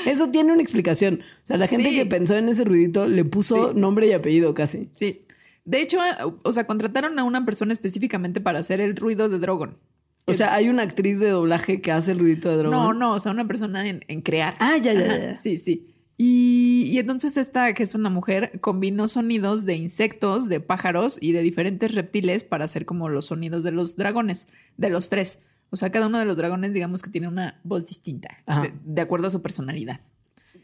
[0.05, 1.21] Eso tiene una explicación.
[1.43, 1.95] O sea, la gente Sí.
[1.95, 3.79] que pensó en ese ruidito le puso Sí.
[3.79, 4.89] nombre y apellido casi.
[4.93, 5.25] Sí.
[5.65, 5.99] De hecho,
[6.43, 9.77] o sea, contrataron a una persona específicamente para hacer el ruido de Drogon.
[10.25, 12.77] O sea, hay una actriz de doblaje que hace el ruidito de Drogon.
[12.79, 14.55] No, no, o sea, una persona en, en crear.
[14.59, 15.37] Ah, ya, ya, Ajá, ya.
[15.37, 15.92] Sí, sí.
[16.25, 21.33] Y, y entonces esta, que es una mujer, combinó sonidos de insectos, de pájaros y
[21.33, 25.39] de diferentes reptiles para hacer como los sonidos de los dragones, de los tres.
[25.69, 29.01] O sea, cada uno de los dragones, digamos que tiene una voz distinta, de, de
[29.01, 29.99] acuerdo a su personalidad.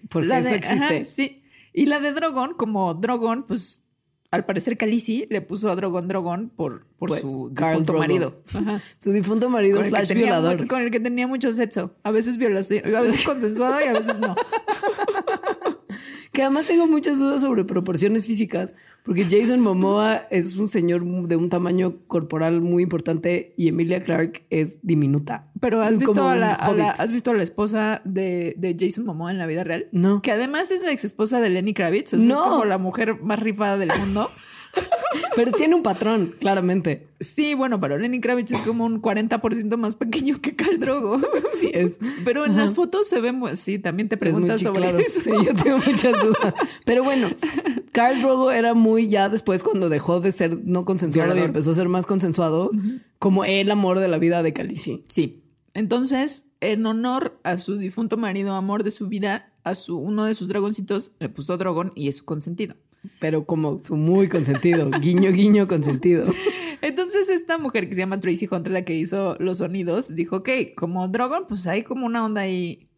[0.07, 0.85] Porque La eso de- existe.
[0.95, 1.43] ajá, sí.
[1.73, 3.83] Y la de Drogon, como Drogon, pues
[4.31, 8.43] al parecer Khaleesi le puso a Drogon Drogon por, por Pues, su difunto marido.
[8.53, 8.79] Ajá.
[8.99, 10.67] Su difunto marido Con slash violador.
[10.67, 11.95] con el que tenía mucho sexo.
[12.03, 14.35] A veces violación, a veces consensuado y a veces no.
[16.31, 21.35] Que además tengo muchas dudas sobre proporciones físicas, porque Jason Momoa es un señor de
[21.35, 25.47] un tamaño corporal muy importante y Emilia Clarke es diminuta.
[25.59, 26.99] Pero Es ¿has visto a, la, a la- hobbit.
[26.99, 29.87] ¿has visto a la esposa de, de Jason Momoa en la vida real?
[29.91, 30.21] No.
[30.21, 32.13] Que además es la ex esposa de Lenny Kravitz.
[32.13, 32.43] O sea, No.
[32.43, 34.29] Es como la mujer más rifada del mundo.
[35.35, 37.07] Pero tiene un patrón, claramente.
[37.19, 41.19] Sí, bueno, pero Lenny Kravitz es como un 40% más pequeño que Khal Drogo.
[41.59, 41.97] Sí, es.
[42.23, 43.33] Pero en las fotos se ve.
[43.55, 45.19] Sí, también te Es muy preguntas sobre eso.
[45.19, 46.53] Sí, yo tengo muchas dudas.
[46.85, 47.29] Pero bueno,
[47.91, 51.73] Carl Drogo era muy ya después cuando dejó de ser no consensuado y empezó a
[51.73, 52.71] ser más consensuado,
[53.17, 55.03] como el amor de la vida de Khaleesi.
[55.07, 55.43] Sí.
[55.73, 60.35] Entonces, en honor a su difunto marido, amor de su vida, a su uno de
[60.35, 62.75] sus dragoncitos le puso Drogon y es su consentido.
[63.19, 66.33] Pero como su muy consentido, guiño, guiño consentido.
[66.81, 70.49] Entonces esta mujer que se llama Tracy Hunter, la que hizo los sonidos, dijo, ok,
[70.75, 72.89] como Drogon, pues hay como una onda ahí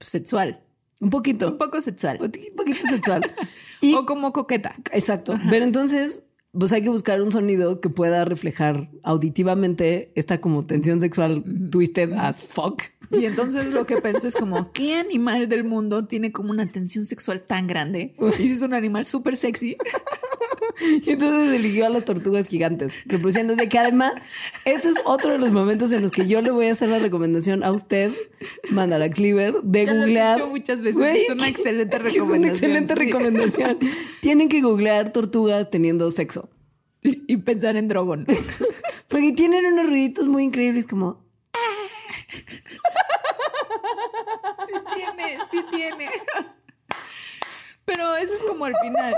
[0.00, 0.62] sexual.
[1.00, 1.48] Un poquito.
[1.48, 2.18] Un poco sexual.
[2.20, 3.34] Un poquito sexual.
[3.80, 4.74] Y, o como coqueta.
[4.92, 5.38] exacto.
[5.50, 6.25] Pero entonces,
[6.58, 12.12] pues hay que buscar un sonido que pueda reflejar auditivamente esta como tensión sexual twisted
[12.12, 12.82] as fuck.
[13.10, 17.04] Y entonces lo que pensó es como, ¿qué animal del mundo tiene como una tensión
[17.04, 18.14] sexual tan grande?
[18.38, 19.76] Y es un animal súper sexy.
[21.02, 24.12] Y entonces eligió a las tortugas gigantes, reproduciéndose que además,
[24.64, 26.98] este es otro de los momentos en los que yo le voy a hacer la
[26.98, 28.12] recomendación a usted,
[28.70, 30.36] Mandara Cleaver, de Ya lo he googlear.
[30.36, 33.00] dicho muchas veces, Güey, es una excelente Es una recomendación, excelente sí.
[33.00, 33.78] recomendación.
[34.20, 36.48] Tienen que googlear tortugas teniendo sexo.
[37.02, 38.26] Y, y pensar en Drogon.
[39.08, 41.24] Porque tienen unos ruiditos muy increíbles como...
[44.66, 46.08] Sí tiene, sí tiene.
[47.86, 49.14] Pero eso es como el final.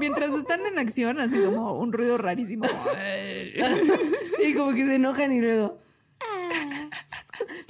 [0.00, 2.64] Mientras están en acción, así como un ruido rarísimo.
[4.38, 5.78] Sí, como que se enojan y luego...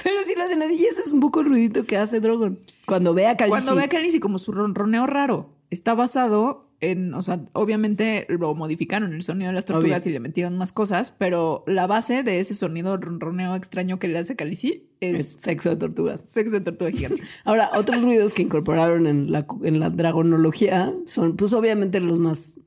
[0.03, 0.75] Pero sí lo hacen así.
[0.75, 2.59] Y ese es un poco el ruidito que hace Drogon.
[2.87, 3.51] Cuando ve a Khaleesi.
[3.51, 8.55] Cuando ve a Khaleesi como su ronroneo raro, está basado en, o sea, obviamente lo
[8.55, 10.11] modificaron el sonido de las tortugas Obvio.
[10.11, 14.19] y le metieron más cosas, pero la base de ese sonido ronroneo extraño que le
[14.19, 16.21] hace Khaleesi Es es sexo de tortugas.
[16.29, 17.23] sexo de tortuga gigante.
[17.45, 22.59] Ahora, otros ruidos que incorporaron en la, en la dragonología son, pues obviamente los más,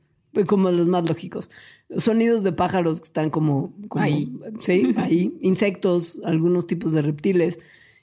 [0.48, 1.50] como los más lógicos.
[1.96, 4.32] Sonidos de pájaros que están como, como- Ahí.
[4.60, 5.38] Sí, ahí.
[5.42, 7.60] Insectos, algunos tipos de reptiles.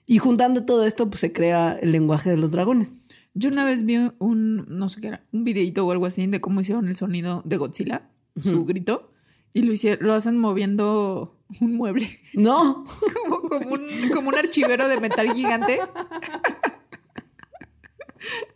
[0.06, 2.98] Y juntando todo esto, pues se crea el lenguaje de los dragones.
[3.34, 6.40] Yo una vez vi un, no sé qué era, un videito o algo así de
[6.40, 8.08] cómo hicieron el sonido de Godzilla,
[8.40, 9.10] su grito,
[9.52, 12.86] y lo hicieron, lo hacen moviendo un mueble, No,
[13.28, 15.80] como, como un, como un archivero de metal gigante.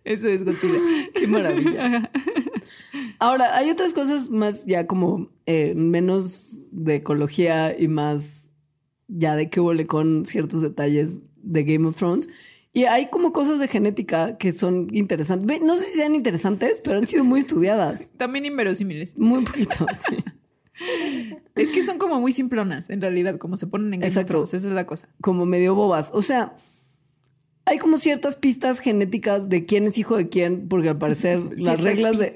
[0.05, 0.79] Eso es Godzilla.
[1.15, 2.11] qué maravilla.
[3.19, 8.49] Ahora, hay otras cosas más ya como eh, menos de ecología y más
[9.09, 12.29] ya de que huele con ciertos detalles de Game of Thrones.
[12.79, 15.61] Y hay como cosas de genética que son interesantes.
[15.61, 18.13] No sé si sean interesantes, pero han sido muy estudiadas.
[18.17, 19.19] También inverosímiles.
[19.19, 20.19] Muy poquito, sí.
[21.57, 24.45] Es que son como muy simplonas, en realidad, como se ponen en Exacto.
[24.45, 25.09] Esa es la cosa.
[25.21, 26.13] Como medio bobas.
[26.15, 26.55] O sea,
[27.65, 31.81] hay como ciertas pistas genéticas de quién es hijo de quién, porque al parecer las
[31.81, 32.33] reglas de...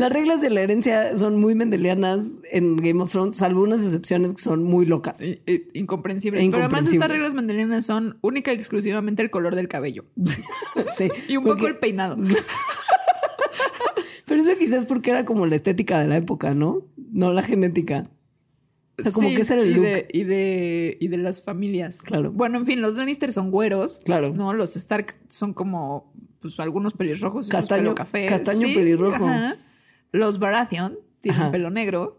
[0.00, 4.32] Las reglas de la herencia son muy mendelianas en Game of Thrones, salvo unas excepciones
[4.32, 5.20] que son muy locas.
[5.22, 6.42] I- i- Incomprensibles.
[6.44, 10.04] Pero además estas reglas mendelianas son única y exclusivamente el color del cabello.
[10.96, 11.08] Sí.
[11.28, 12.16] Y un poco el peinado.
[14.26, 16.86] Pero eso quizás porque era como la estética de la época, ¿no?
[17.12, 18.08] No la genética.
[18.98, 19.84] O sea, como Sí, que ese era el y look.
[19.84, 22.00] De, y, de, y de las familias.
[22.02, 22.30] Claro.
[22.30, 24.00] Bueno, en fin, los Lannister son güeros.
[24.04, 24.32] Claro.
[24.32, 27.48] No, los Stark son como, pues, algunos pelirrojos.
[27.48, 28.26] Castaño- pelo café.
[28.26, 29.24] castaño pelirrojo.
[29.26, 29.56] ajá.
[30.12, 31.50] Los Baratheon tienen Ajá.
[31.50, 32.18] pelo negro.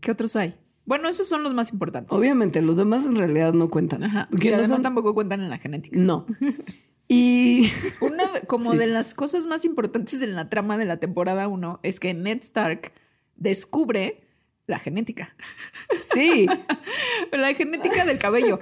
[0.00, 0.54] ¿Qué otros hay?
[0.84, 2.12] Bueno, esos son los más importantes.
[2.12, 4.02] Obviamente, los demás en realidad no cuentan.
[4.04, 4.28] Ajá.
[4.30, 5.98] Porque Y no son- tampoco cuentan en la genética.
[5.98, 6.26] No.
[7.08, 8.78] Y Una como Sí.
[8.78, 12.38] de las cosas más importantes en la trama de la temporada 1 es que Ned
[12.40, 12.92] Stark
[13.36, 14.22] descubre
[14.66, 15.34] la genética.
[15.98, 16.46] sí,
[17.32, 18.60] La genética del cabello.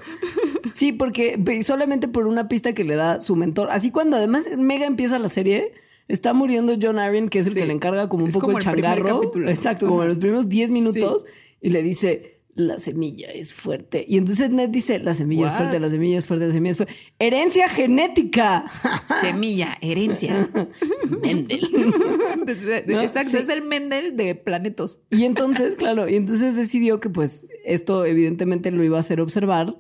[0.72, 3.68] sí, porque solamente por una pista que le da su mentor.
[3.70, 5.72] Así cuando además Mega empieza la serie,
[6.12, 7.60] está muriendo John Arryn, que es el Sí.
[7.60, 9.20] que le encarga como un Es poco como el changarro.
[9.20, 9.48] capítulo.
[9.50, 10.72] Exacto, como en los primeros 10 Sí.
[10.74, 11.26] minutos.
[11.60, 14.04] Y le dice, la semilla es fuerte.
[14.08, 16.76] Y entonces Ned dice, la semilla es fuerte, la semilla es fuerte, la semilla es
[16.78, 16.94] fuerte.
[17.18, 18.64] Herencia genética.
[19.20, 20.50] Semilla, herencia.
[21.22, 21.68] Mendel.
[22.86, 23.36] No, Exacto, sí.
[23.38, 24.98] es el Mendel de planetos.
[25.10, 29.76] Y entonces, claro, y entonces decidió que pues esto evidentemente lo iba a hacer observar,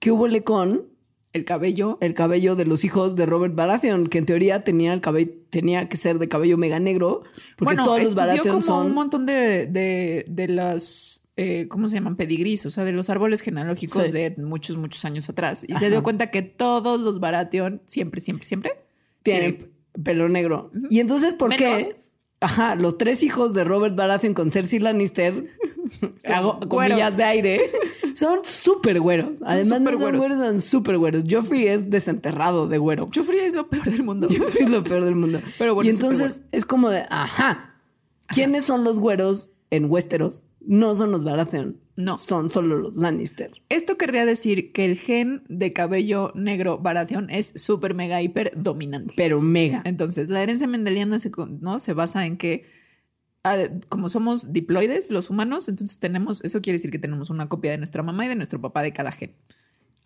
[0.00, 0.86] que hubo con
[1.34, 1.98] El cabello.
[2.00, 5.88] el cabello de los hijos de Robert Baratheon, que en teoría tenía el cabello, tenía
[5.88, 7.24] que ser de cabello mega negro,
[7.58, 8.86] porque bueno, todos los Baratheon como son...
[8.86, 12.16] un montón de, de, de las, eh, ¿cómo se llaman?
[12.16, 14.12] Pedigrís, o sea, de los árboles genealógicos Sí.
[14.12, 15.64] de muchos, muchos años atrás.
[15.68, 15.80] Y Ajá.
[15.80, 18.72] se dio cuenta que todos los Baratheon, siempre, siempre, siempre,
[19.24, 19.70] tienen
[20.02, 20.70] pelo negro.
[20.88, 21.88] Y entonces, ¿por Menos.
[21.88, 21.96] qué?
[22.40, 25.50] Ajá, los tres hijos de Robert Baratheon con Cersei Lannister,
[26.24, 27.16] hago comillas güeros.
[27.16, 27.60] de aire,
[28.14, 29.40] son súper güeros.
[29.44, 30.18] Además, no súper son güeros.
[30.18, 31.24] güeros, son súper güeros.
[31.30, 33.08] Joffrey es desenterrado de güero.
[33.14, 34.28] Joffrey es lo peor del mundo.
[34.28, 35.40] Joffrey es lo peor del mundo.
[35.58, 37.74] Pero bueno, y entonces es como de, ajá,
[38.28, 40.44] ¿quiénes son los güeros en Westeros?
[40.60, 41.78] No son los Baratheon.
[41.96, 42.18] No.
[42.18, 43.52] Son solo los Lannister.
[43.68, 49.14] Esto querría decir que el gen de cabello negro Baratheon es súper mega hiper dominante.
[49.16, 49.82] Pero mega.
[49.84, 51.78] Entonces, la herencia mendeliana se, ¿no?
[51.78, 52.64] se basa en que,
[53.88, 57.78] como somos diploides, los humanos, entonces tenemos, eso quiere decir que tenemos una copia de
[57.78, 59.34] nuestra mamá y de nuestro papá de cada gen.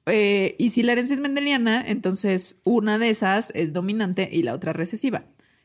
[0.07, 4.55] Eh, y si la herencia es mendeliana, entonces una de esas es dominante y la
[4.55, 5.24] otra recesiva.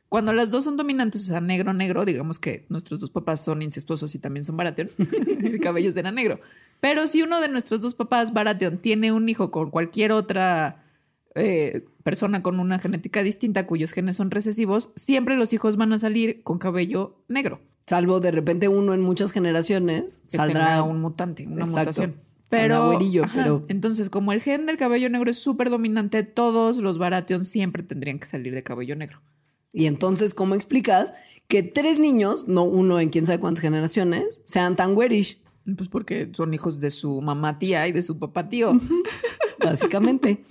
[0.09, 3.63] Cuando las dos son dominantes, o sea, negro, negro, digamos que nuestros dos papás son
[3.63, 4.91] incestuosos y también son Baratheon,
[5.43, 6.39] el cabello será negro.
[6.79, 10.83] Pero si uno de nuestros dos papás, Baratheon, tiene un hijo con cualquier otra
[11.33, 15.99] eh, persona con una genética distinta cuyos genes son recesivos, siempre los hijos van a
[15.99, 17.61] salir con cabello negro.
[17.87, 21.79] Salvo de repente uno en muchas generaciones Que saldrá tenga un mutante, una Exacto.
[21.79, 22.15] mutación.
[22.49, 22.99] Pero,
[23.33, 27.81] pero- entonces, como el gen del cabello negro es súper dominante, todos los Baratheon siempre
[27.81, 29.21] tendrían que salir de cabello negro.
[29.71, 31.13] Y entonces, ¿cómo explicas
[31.47, 35.41] que tres niños, no uno en quién sabe cuántas generaciones, sean tan güerish?
[35.77, 38.79] Pues porque son hijos de su mamá tía y de su papá tío.
[39.59, 40.43] Básicamente.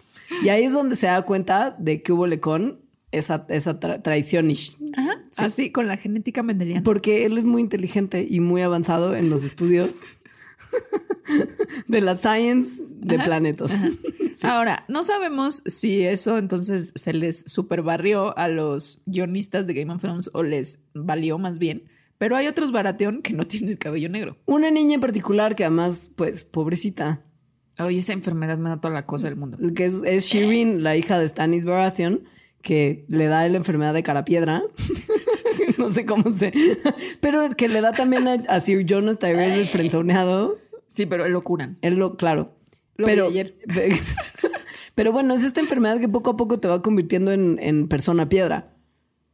[0.44, 4.76] Y ahí es donde se da cuenta de que hubo con esa, esa tra- traicionish.
[4.96, 5.22] Ajá.
[5.36, 6.82] Así, con la genética mendeliana.
[6.82, 10.00] Porque él es muy inteligente y muy avanzado en los estudios
[11.88, 13.72] de la science de planetos.
[14.42, 20.00] Ahora, no sabemos si eso entonces se les superbarrió a los guionistas de Game of
[20.00, 21.84] Thrones o les valió más bien.
[22.16, 24.36] Pero hay otros Baratheon que no tienen el cabello negro.
[24.46, 27.24] Una niña en particular que además, pues, pobrecita,
[27.78, 29.58] Oye, esa enfermedad me da toda la cosa del mundo.
[29.74, 32.24] que es, es Shireen, la hija de Stannis Baratheon,
[32.60, 34.62] que le da la enfermedad de carapiedra.
[35.78, 36.52] no sé cómo se...
[37.20, 40.58] Pero que le da también a, a Sir Jonas Tyrell el frenzoneado.
[40.88, 41.78] Sí, pero lo curan.
[41.80, 42.54] Él lo, claro.
[42.96, 43.56] Lo pero, vi ayer.
[44.94, 48.28] pero bueno, es esta enfermedad que poco a poco te va convirtiendo en, en persona
[48.28, 48.68] piedra.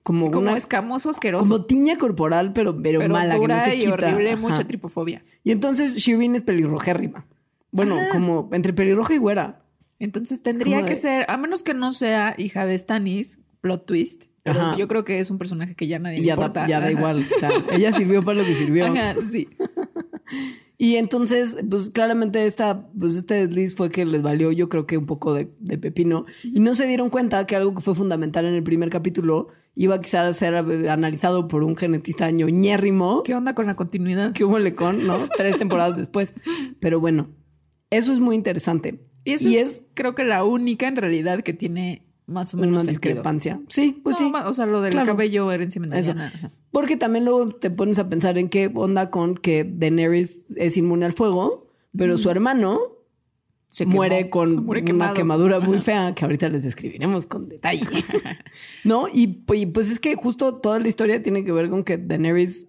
[0.04, 1.42] Como, Como una escamoso, asqueroso.
[1.50, 3.92] como tiña corporal, pero, pero, pero mala, que no dura se y quita.
[3.92, 4.40] horrible, Ajá.
[4.40, 5.22] mucha tripofobia.
[5.44, 7.26] Y entonces Shireen es pelirrojérrima.
[7.70, 9.62] Bueno, como entre pelirroja y güera.
[9.98, 14.26] Entonces tendría que de- ser, a menos que no sea hija de Stannis, plot twist.
[14.44, 14.76] Pero Ajá.
[14.78, 16.66] yo creo que es un personaje que ya nadie ya, da, importa.
[16.68, 17.26] ya da igual.
[17.36, 18.86] O sea, ella sirvió para lo que sirvió.
[18.86, 19.48] Ajá, sí.
[20.80, 24.96] Y entonces, pues claramente esta, pues este desliz fue que les valió, yo creo que
[24.96, 26.24] un poco de, de pepino.
[26.44, 30.00] Y no se dieron cuenta que algo que fue fundamental en el primer capítulo iba
[30.00, 33.24] quizás a ser analizado por un genetista ñoñérrimo.
[33.24, 34.32] ¿Qué onda con la continuidad?
[34.32, 35.18] que hubo con, ¿no?
[35.36, 36.34] Tres temporadas después.
[36.78, 37.30] Pero bueno,
[37.90, 38.98] eso es muy interesante.
[39.24, 42.84] Y eso es, creo que la única en realidad que tiene más o una menos
[42.84, 43.00] sentido.
[43.14, 43.60] discrepancia.
[43.68, 44.32] Sí, pues No, sí.
[44.46, 45.06] O sea, lo del Claro.
[45.06, 46.26] cabello herencia mendeliana.
[46.34, 46.52] Ajá.
[46.70, 51.06] Porque también luego te pones a pensar en qué onda con que Daenerys es inmune
[51.06, 52.78] al fuego, pero su hermano
[53.68, 57.86] Se muere con Muere una quemadura muy fea que ahorita les describiremos con detalle.
[58.84, 59.08] ¿No?
[59.12, 59.26] Y
[59.66, 62.68] pues es que justo toda la historia tiene que ver con que Daenerys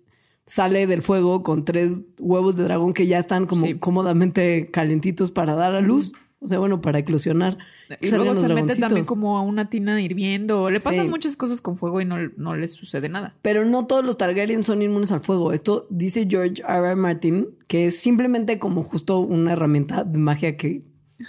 [0.50, 3.76] sale del fuego con tres huevos de dragón que ya están como Sí.
[3.76, 6.12] cómodamente calentitos para dar a luz.
[6.42, 7.58] O sea, bueno, para eclosionar.
[8.02, 10.72] Y luego se mete también como a una tina hirviendo.
[10.72, 11.10] Le pasan Sí.
[11.10, 13.36] muchas cosas con fuego y no, no les sucede nada.
[13.44, 15.52] Pero no todos los Targaryen son inmunes al fuego.
[15.54, 16.88] Esto dice George R.
[16.88, 16.96] R.
[16.96, 20.84] Martin, que es simplemente como justo una herramienta de magia que,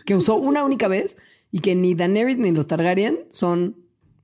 [0.07, 1.19] que usó una única vez
[1.51, 3.77] y que ni Daenerys ni los Targaryen son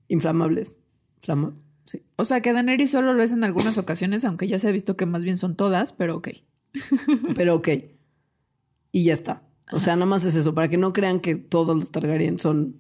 [0.09, 0.79] inflamables.
[1.21, 1.55] Flama-
[1.87, 2.03] sí.
[2.17, 4.97] O sea, que Daenerys solo lo es en algunas ocasiones, aunque ya se ha visto
[4.97, 6.29] que más bien son todas, pero ok.
[7.35, 7.69] Pero ok.
[8.93, 9.43] Y ya está.
[9.73, 12.77] O sea, nada más es eso, para que no crean que todos los Targaryen son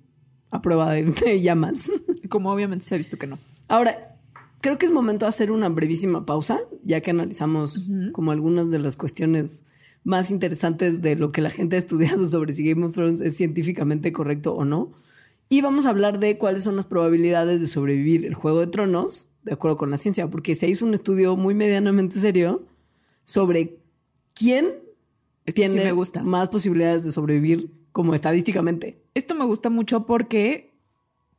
[0.51, 1.91] a prueba de, de llamas.
[2.29, 3.39] Como obviamente se ha visto que no.
[3.69, 4.17] Ahora,
[4.61, 8.79] creo que es momento de hacer una brevísima pausa, ya que analizamos como algunas de
[8.79, 9.65] las cuestiones
[10.05, 13.37] más interesantes de lo que la gente ha estudiado sobre si Game of Thrones es
[13.37, 14.93] científicamente correcto o no.
[15.49, 19.29] Y vamos a hablar de cuáles son las probabilidades de sobrevivir el Juego de Tronos,
[19.45, 22.67] de acuerdo con la ciencia, porque se hizo un estudio muy medianamente serio
[23.25, 23.79] sobre
[24.35, 24.67] quién
[25.45, 26.23] Esto sí tiene me gusta.
[26.23, 29.01] más posibilidades de sobrevivir como estadísticamente.
[29.15, 30.75] Esto me gusta mucho porque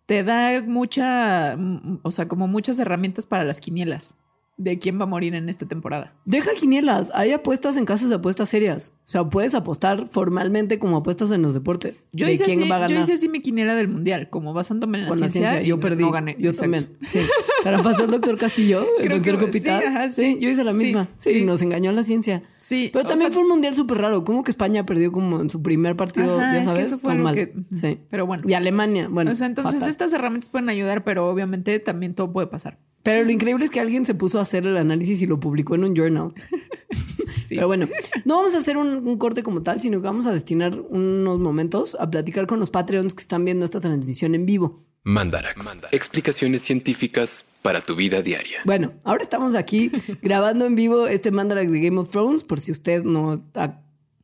[0.06, 4.15] te da mucha, mm, o sea, como muchas herramientas para las quinielas
[4.58, 6.15] de quién va a morir en esta temporada.
[6.26, 8.91] Deja quinielas, hay apuestas en casas de apuestas serias.
[9.06, 12.06] O sea, puedes apostar formalmente como apuestas en los deportes.
[12.12, 14.54] Yo, de hice quién así, va a yo hice así mi quiniela del mundial, como
[14.54, 15.62] basándome en la con la ciencia.
[15.62, 16.04] Yo perdí.
[16.04, 16.36] no gané.
[16.39, 16.62] Yo Exacto.
[16.72, 16.98] también.
[17.08, 17.20] Sí.
[17.63, 19.80] Pero pasó el doctor Castillo, el Creo que- doctor Copital.
[19.82, 20.38] sí, ajá, sí.
[20.41, 21.10] yo hice la misma.
[21.17, 21.46] Sí, sí.
[21.46, 22.41] nos engañó la ciencia.
[22.60, 24.24] Sí, Pero también sea, fue un mundial súper raro.
[24.24, 26.39] ¿Cómo que España perdió como en su primer partido?
[26.39, 27.36] Ajá, ya es que sabes, eso fue tan mal.
[27.36, 28.00] que- Sí.
[28.10, 28.43] pero bueno.
[28.48, 29.32] Y Alemania, bueno.
[29.32, 29.89] o sea, entonces fatal.
[29.89, 32.80] estas herramientas pueden ayudar, pero obviamente también todo puede pasar.
[33.04, 35.76] Pero lo increíble es que alguien se puso a hacer el análisis y lo publicó
[35.76, 36.34] en un journal.
[37.48, 37.56] Sí.
[37.56, 37.88] Pero bueno,
[38.26, 41.39] no vamos a hacer un, un corte como tal, sino que vamos a destinar unos
[41.39, 44.84] momentos a platicar con los Patreons que están viendo esta transmisión en vivo.
[45.08, 45.80] Mandarax.
[45.91, 48.60] Explicaciones científicas para tu vida diaria.
[48.65, 49.90] Bueno, ahora estamos aquí
[50.21, 53.79] grabando en vivo este Mandarax de Game of Thrones, por si usted no ha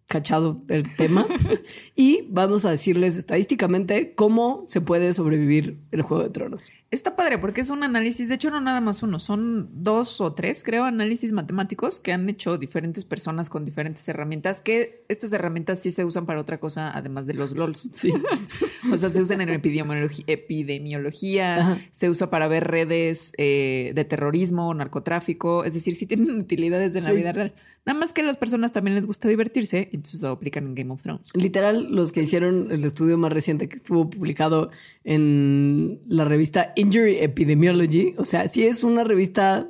[0.07, 1.25] cachado el tema.
[1.95, 6.69] y vamos a decirles estadísticamente cómo se puede sobrevivir el Juego de Tronos.
[6.93, 10.33] Está padre porque es un análisis, de hecho no nada más uno, son dos o
[10.33, 15.79] tres, creo, análisis matemáticos que han hecho diferentes personas con diferentes herramientas, que estas herramientas
[15.79, 17.89] sí se usan para otra cosa además de los LOLs.
[17.93, 18.13] Sí.
[18.93, 21.77] o sea, se usan en epidemiología, epidemiología Ajá.
[21.91, 27.03] se usa para ver redes eh, de terrorismo, narcotráfico, es decir, sí tienen utilidades en
[27.05, 27.15] la Sí.
[27.15, 27.53] vida real.
[27.85, 30.93] Nada más que a las personas también les gusta divertirse, entonces lo aplican en Game
[30.93, 31.27] of Thrones.
[31.33, 34.71] Literal, los que hicieron el estudio más reciente que estuvo publicado
[35.03, 39.69] en la revista Injury Epidemiology, o sea, sí es una revista,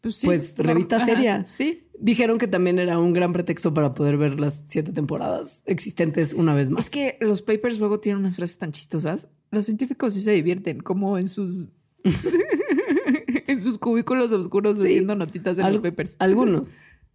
[0.00, 1.44] Pues, Pues, revista Ajá, seria.
[1.44, 1.82] Sí.
[1.98, 6.54] dijeron que también era un gran pretexto para poder ver las siete temporadas existentes una
[6.54, 6.84] vez más.
[6.84, 9.28] Es que los papers luego tienen unas frases tan chistosas.
[9.50, 11.70] Los científicos sí se divierten, como en sus
[13.48, 14.88] en sus cubículos oscuros Sí.
[14.88, 16.16] haciendo notitas en Al- los papers.
[16.18, 16.68] Algunos,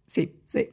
[0.06, 0.32] Sí.
[0.44, 0.68] sí.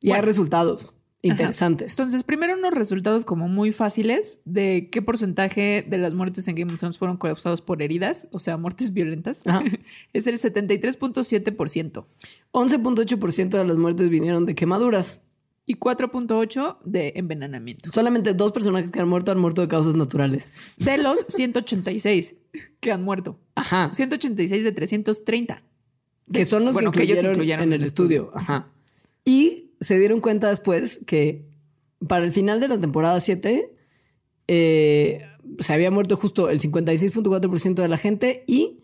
[0.00, 0.92] Y hay resultados
[1.22, 1.92] interesantes.
[1.92, 6.72] Entonces, primero unos resultados como muy fáciles de qué porcentaje de las muertes en Game
[6.72, 9.46] of Thrones fueron causados por heridas, o sea, muertes violentas.
[9.46, 9.62] Ajá.
[10.12, 12.04] Es el 73.7%
[12.52, 15.22] 11.8% de las muertes vinieron de quemaduras.
[15.66, 17.90] y 4.8% de envenenamiento.
[17.92, 20.50] Solamente dos personajes que han muerto han muerto de causas naturales.
[20.78, 22.36] De los 186
[22.80, 23.38] que han muerto.
[23.54, 23.90] Ajá.
[23.92, 25.62] 186 de 330.
[26.32, 28.30] que son los Bueno, que, que ellos incluyeron incluyeron en en el el estudio.
[28.34, 28.68] Ajá.
[29.24, 31.46] Y se dieron cuenta después que
[32.06, 33.74] para el final de la temporada 7
[34.48, 35.26] eh,
[35.58, 38.80] se había muerto justo el 56.4% de la gente y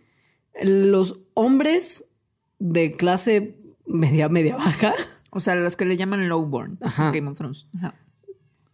[0.63, 2.07] los hombres
[2.59, 4.95] de clase media, media baja
[5.31, 6.79] O sea, los que le llaman lowborn.
[6.81, 7.11] Ajá.
[7.11, 7.67] Game of Thrones.
[7.77, 7.95] Ajá.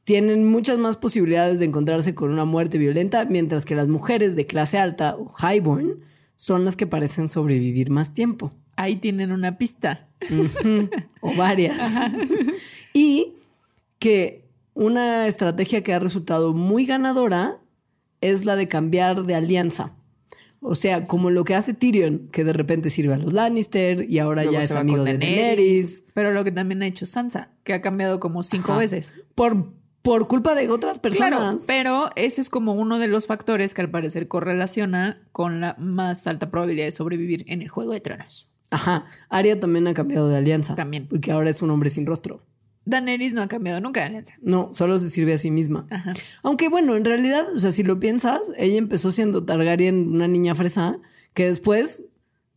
[0.05, 4.47] tienen muchas más posibilidades de encontrarse con una muerte violenta, mientras que las mujeres de
[4.47, 6.01] clase alta o highborn
[6.37, 8.53] son las que parecen sobrevivir más tiempo.
[8.77, 10.09] Ahí tienen una pista.
[11.21, 11.95] O varias.
[12.93, 13.35] y
[13.99, 14.45] que
[14.75, 17.59] una estrategia que ha resultado muy ganadora
[18.21, 19.93] es la de cambiar de alianza.
[20.63, 24.19] O sea, como lo que hace Tyrion, que de repente sirve a los Lannister y
[24.19, 26.05] ahora Luego ya se es va amigo de Daenerys.
[26.13, 28.81] Pero lo que también ha hecho Sansa, que ha cambiado como cinco Ajá.
[28.81, 29.13] veces.
[29.35, 31.31] Por, por culpa de otras personas.
[31.31, 35.77] Claro, pero ese es como uno de los factores que al parecer correlaciona con la
[35.79, 38.50] más alta probabilidad de sobrevivir en el Juego de Tronos.
[38.71, 39.07] Ajá.
[39.29, 40.75] Arya también ha cambiado de alianza.
[40.75, 41.07] También.
[41.09, 42.43] Porque ahora es un hombre sin rostro.
[42.85, 44.35] Daenerys no ha cambiado nunca de alianza.
[44.41, 45.87] No, solo se sirve a sí misma.
[45.91, 46.15] Ajá.
[46.43, 50.55] Aunque bueno, en realidad, o sea, si lo piensas, ella empezó siendo Targaryen, una niña
[50.55, 50.99] fresa,
[51.35, 52.05] que después,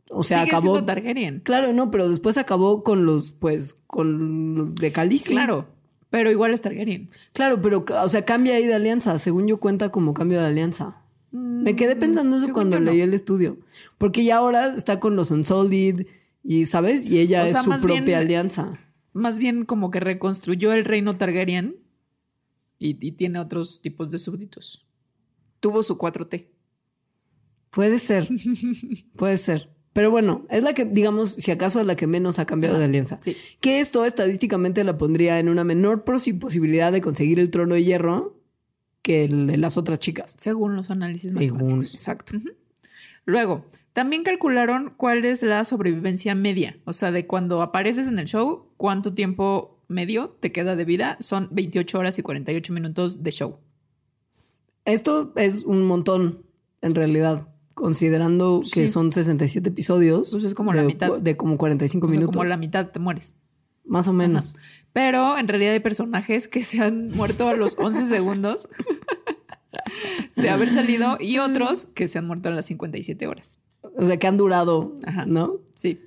[0.09, 0.74] o sea, Sigue acabó.
[0.74, 1.39] siendo Targaryen.
[1.41, 5.32] Claro, no, pero después acabó con los, pues, con los de Khaleesi.
[5.32, 5.68] Claro,
[6.09, 7.09] pero igual es Targaryen.
[7.34, 9.18] Claro, pero, o sea, cambia ahí de alianza.
[9.20, 11.03] Según yo cuenta como cambio de alianza.
[11.34, 12.86] Me quedé pensando eso cuando no.
[12.91, 13.57] leí el estudio.
[13.97, 16.05] Porque ya ahora está con los Unsolid
[16.43, 17.05] y, ¿sabes?
[17.07, 18.79] Y ella O sea, es su propia bien- alianza.
[19.13, 21.75] Más bien como que reconstruyó el reino Targaryen
[22.79, 24.86] y, y tiene otros tipos de súbditos.
[25.59, 26.47] Tuvo su 4T.
[27.69, 28.27] Puede ser.
[29.15, 29.69] Puede ser.
[29.93, 32.86] Pero bueno, es la que, digamos, si acaso es la que menos ha cambiado de
[32.86, 33.19] alianza.
[33.21, 33.36] Sí.
[33.61, 37.84] Que esto estadísticamente la pondría en una menor posi- posibilidad de conseguir el trono de
[37.84, 38.39] hierro
[39.04, 40.34] que el de las otras chicas.
[40.38, 41.93] Según los análisis Según, matemáticos.
[41.93, 42.34] exacto.
[43.26, 46.78] Luego, también calcularon cuál es la sobrevivencia media.
[46.86, 51.18] O sea, de cuando apareces en el show, cuánto tiempo medio te queda de vida.
[51.20, 53.58] Son 28 horas y 48 minutos de show.
[54.86, 56.43] Esto es un montón,
[56.82, 60.32] en realidad, considerando que son 67 episodios.
[60.32, 61.18] Pues es como de, la mitad.
[61.20, 62.36] De como 45 O sea, minutos.
[62.36, 63.36] como la mitad te mueres.
[63.86, 64.56] Más o menos.
[64.93, 68.69] Pero en realidad hay personajes que se han muerto a los 11 segundos
[70.35, 73.57] de haber salido y otros que se han muerto a las 57 horas.
[73.97, 75.25] O sea, que han durado, Ajá.
[75.25, 75.55] ¿no?
[75.73, 75.99] Sí.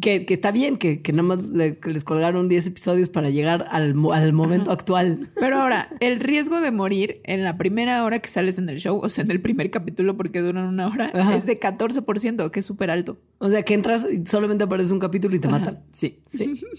[0.00, 3.30] Que, que está bien, que, que nada más le- que les colgaron 10 episodios para
[3.30, 5.30] llegar al, al momento actual.
[5.38, 8.98] Pero ahora, el riesgo de morir en la primera hora que sales en el show,
[9.00, 11.36] o sea, en el primer capítulo porque duran una hora, Ajá.
[11.36, 13.18] es de 14%, que es súper alto.
[13.38, 15.80] O sea, que entras y solamente aparece un capítulo y te matan.
[15.92, 16.20] Sí.
[16.26, 16.60] Sí.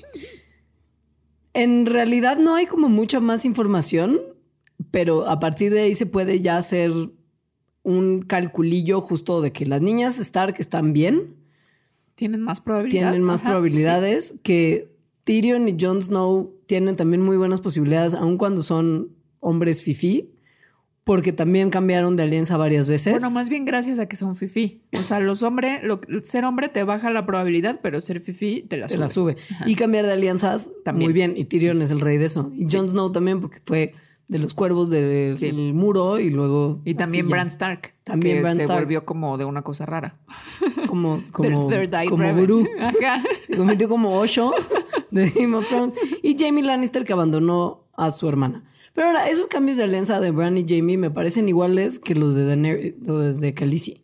[1.54, 4.20] En realidad no hay como mucha más información,
[4.92, 6.92] pero a partir de ahí se puede ya hacer
[7.84, 11.36] un calculillo justo de que las niñas Stark están bien,
[12.16, 13.10] Tienen más probabilidad.
[13.12, 14.92] tienen más Ajá, probabilidades, que
[15.24, 20.32] Tyrion y Jon Snow tienen también muy buenas posibilidades, aun cuando son hombres fifí,
[21.10, 23.14] porque también cambiaron de alianza varias veces.
[23.14, 24.84] Bueno, más bien gracias a que son fifi.
[24.98, 28.78] O sea, los hombres, lo- ser hombre te baja la probabilidad, pero ser fifi te
[28.78, 29.00] la sube.
[29.00, 29.38] la sube.
[29.66, 31.10] Y cambiar de alianzas También.
[31.10, 31.34] muy bien.
[31.36, 32.52] Y Tyrion es el rey de eso.
[32.56, 33.96] Y Jon Snow también, porque fue
[34.28, 35.52] de los cuervos del Sí.
[35.74, 36.82] muro y luego.
[36.86, 37.28] Y también.
[37.28, 37.96] Bran Stark.
[38.04, 38.80] También que Bran se Stark.
[38.84, 40.16] volvió como de una cosa rara.
[40.88, 41.70] Como, como,
[42.10, 42.68] como gurú.
[42.80, 43.24] Ajá.
[43.50, 44.54] Se convirtió como Osho
[45.10, 45.96] de Game of Thrones.
[46.22, 48.64] Y Jamie Lannister que abandonó a su hermana.
[49.00, 52.36] Pero ahora, esos cambios de alianza de Bran y Jamie me parecen iguales que los
[52.36, 54.04] de Daenerys, los de Khaleesi.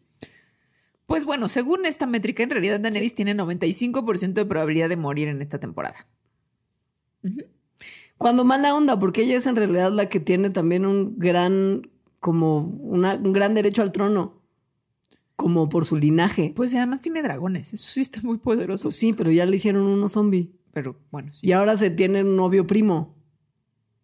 [1.05, 5.41] Pues bueno, según esta métrica, en realidad Daenerys tiene 95% de probabilidad de morir en
[5.41, 6.07] esta temporada.
[8.17, 11.89] Cuando mala onda, porque ella es en realidad la que tiene también un gran,
[12.21, 14.41] como una- un gran derecho al trono,
[15.35, 16.53] como por su linaje.
[16.55, 18.83] Pues además tiene dragones, eso sí está muy poderoso.
[18.83, 20.53] Pues sí, pero ya le hicieron uno zombie.
[20.71, 21.45] Pero bueno, sí.
[21.47, 23.13] Y ahora se tiene un novio primo,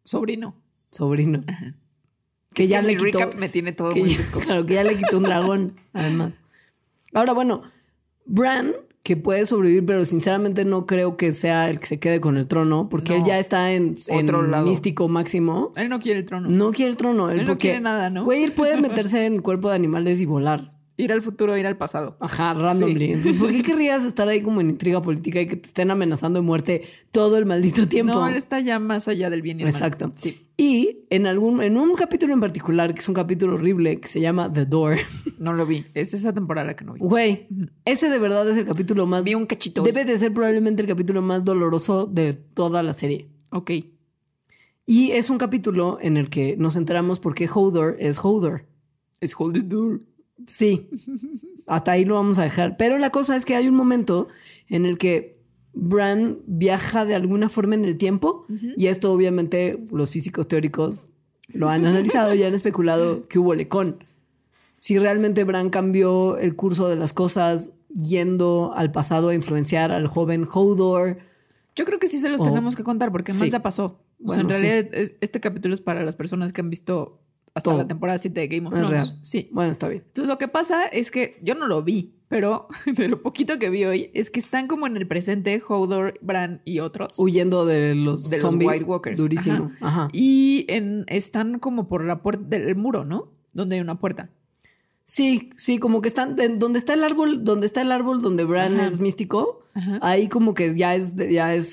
[0.04, 0.61] Sobrino.
[0.92, 1.44] Sobrino.
[1.48, 1.76] Ajá.
[2.54, 3.20] Que Es ya mi le quitó.
[3.20, 6.34] recap me tiene todo muy ya- claro, que ya le quitó un dragón, además.
[7.14, 7.64] Ahora, bueno,
[8.26, 8.74] Bran,
[9.04, 12.48] que puede sobrevivir, pero sinceramente no creo que sea el que se quede con el
[12.48, 13.16] trono, porque No.
[13.16, 14.66] él ya está en, en Otro lado.
[14.68, 15.72] místico máximo.
[15.76, 16.48] Él no quiere el trono.
[16.50, 17.30] No quiere el trono.
[17.32, 18.24] Él, Él no quiere nada, ¿no?
[18.26, 20.71] Güey, él puede meterse en el cuerpo de animales y volar.
[20.98, 22.18] Ir al futuro, ir al pasado.
[22.20, 23.08] Ajá, randomly.
[23.08, 23.14] Sí.
[23.14, 26.40] Entonces, ¿por qué querrías estar ahí como en intriga política y que te estén amenazando
[26.40, 28.14] de muerte todo el maldito tiempo?
[28.14, 29.74] No, él está ya más allá del bien y el mal.
[29.76, 30.12] Exacto.
[30.16, 30.48] Sí.
[30.58, 34.22] Y en algún, en un capítulo en particular, que es un capítulo horrible, que se
[34.22, 34.98] llama The Door.
[35.40, 35.88] No lo vi.
[35.96, 37.00] Es esa temporada que no vi.
[37.00, 37.48] Güey,
[37.84, 39.24] ese de verdad es el capítulo más.
[39.24, 39.82] Vi un cachito.
[39.82, 43.28] Debe de ser probablemente el capítulo más doloroso de toda la serie.
[43.50, 43.72] Ok.
[44.86, 48.68] Y es un capítulo en el que nos enteramos por qué Hodor es Hodor.
[49.20, 50.02] Es Hold the Door.
[50.48, 50.90] Sí,
[51.68, 52.78] hasta ahí lo vamos a dejar.
[52.78, 54.28] Pero la cosa es que hay un momento
[54.68, 55.40] en el que
[55.74, 61.08] Bran viaja de alguna forma en el tiempo y esto obviamente los físicos teóricos
[61.48, 64.04] lo han analizado y han especulado que hubo lecón.
[64.80, 70.08] Si realmente Bran cambió el curso de las cosas yendo al pasado a influenciar al
[70.08, 71.20] joven Hodor.
[71.76, 73.50] Yo creo que sí se los O- tenemos que contar porque más Sí.
[73.50, 73.86] ya pasó.
[73.86, 77.21] O sea, Bueno, en realidad es- este capítulo es para las personas que han visto
[77.54, 77.80] hasta Todo.
[77.80, 79.08] la temporada 7 de Game of Es Thrones.
[79.10, 79.20] real.
[79.24, 79.50] Sí.
[79.52, 80.04] Bueno, está bien.
[80.08, 83.70] Entonces lo que pasa es que yo no lo vi, pero de lo poquito que
[83.70, 87.20] vi hoy es que están como en el presente Hodor, Bran y otros.
[87.20, 88.72] Huyendo de los De los zombies.
[88.72, 89.18] White Walkers.
[89.20, 89.72] Durísimo.
[89.82, 90.08] Ajá.
[90.14, 93.30] Y en, están como por la puerta del muro, ¿no?
[93.54, 94.30] Donde hay una puerta.
[95.04, 98.46] Sí, sí, como que están en- donde está el árbol, donde está el árbol donde
[98.46, 98.88] Bran Ajá.
[98.88, 99.66] es místico,
[100.00, 101.68] ahí como que ya es ya es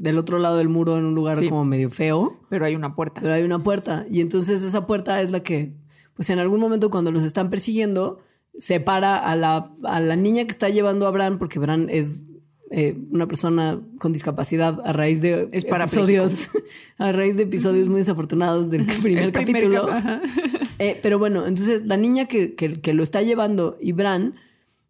[0.00, 1.48] del otro lado del muro en un lugar Sí.
[1.48, 3.20] como medio feo, Pero hay una puerta.
[3.20, 5.74] pero hay una puerta y entonces esa puerta es la que
[6.14, 8.18] pues en algún momento cuando los están persiguiendo
[8.58, 12.24] separa a la a la niña que está llevando a Bran porque Bran es
[12.72, 16.48] eh, una persona con discapacidad a raíz de Es episodios
[16.98, 19.86] a raíz de episodios muy desafortunados del primer, capítulo.
[19.86, 20.22] cap-.
[20.78, 24.34] Eh, pero bueno, entonces la niña que, que- que lo está llevando y Bran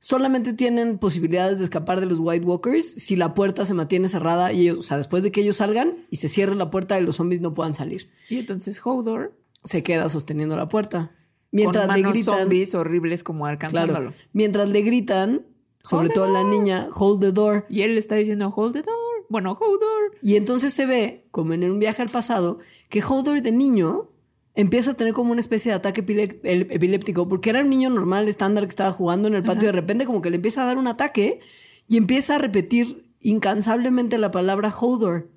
[0.01, 4.53] solamente tienen posibilidades de escapar de los White Walkers si la puerta se mantiene cerrada
[4.53, 7.05] y ellos, o sea, después de que ellos salgan y se cierre la puerta y
[7.05, 8.11] los zombies no puedan salir.
[8.29, 11.13] Y entonces Hodor, Se queda sosteniendo la puerta.
[11.53, 12.39] Mientras con le gritan.
[12.39, 14.11] zombies horribles como alcanzándolo.
[14.11, 14.17] Claro.
[14.33, 15.47] Mientras le gritan,
[15.83, 17.67] sobre todo la niña, hold the door.
[17.69, 19.27] Y él le está diciendo, hold the door.
[19.29, 20.17] Bueno, Hodor.
[20.23, 24.11] Y entonces se ve, como en un viaje al pasado, que Hodor de niño
[24.55, 26.01] empieza a tener como una especie de ataque
[26.43, 29.73] epiléptico, porque era un niño normal, estándar, que estaba jugando en el patio, y de
[29.73, 31.41] repente como que le empieza a dar un ataque
[31.89, 35.31] y empieza a repetir incansablemente la palabra Hodor.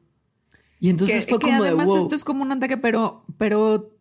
[0.80, 1.98] Y entonces que, fue que como de además wow.
[1.98, 3.92] esto es como un ataque, pero, pero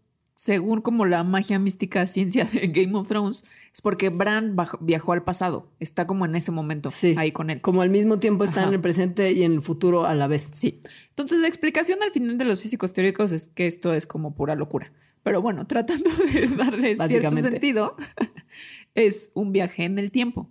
[0.43, 5.23] según como la magia mística ciencia de Game of Thrones, es porque Bran viajó al
[5.23, 5.71] pasado.
[5.79, 7.15] Está como en ese momento Sí.
[7.17, 7.61] ahí con él.
[7.61, 8.69] Como al mismo tiempo está Ajá.
[8.71, 10.49] en el presente y en el futuro a la vez.
[10.53, 10.81] Sí.
[11.11, 14.57] Entonces, la explicación al final de los físicos teóricos es que esto es como pura
[14.57, 14.93] locura.
[15.23, 17.95] Pero bueno, tratando de darle cierto sentido,
[18.97, 20.51] es un viaje en el tiempo.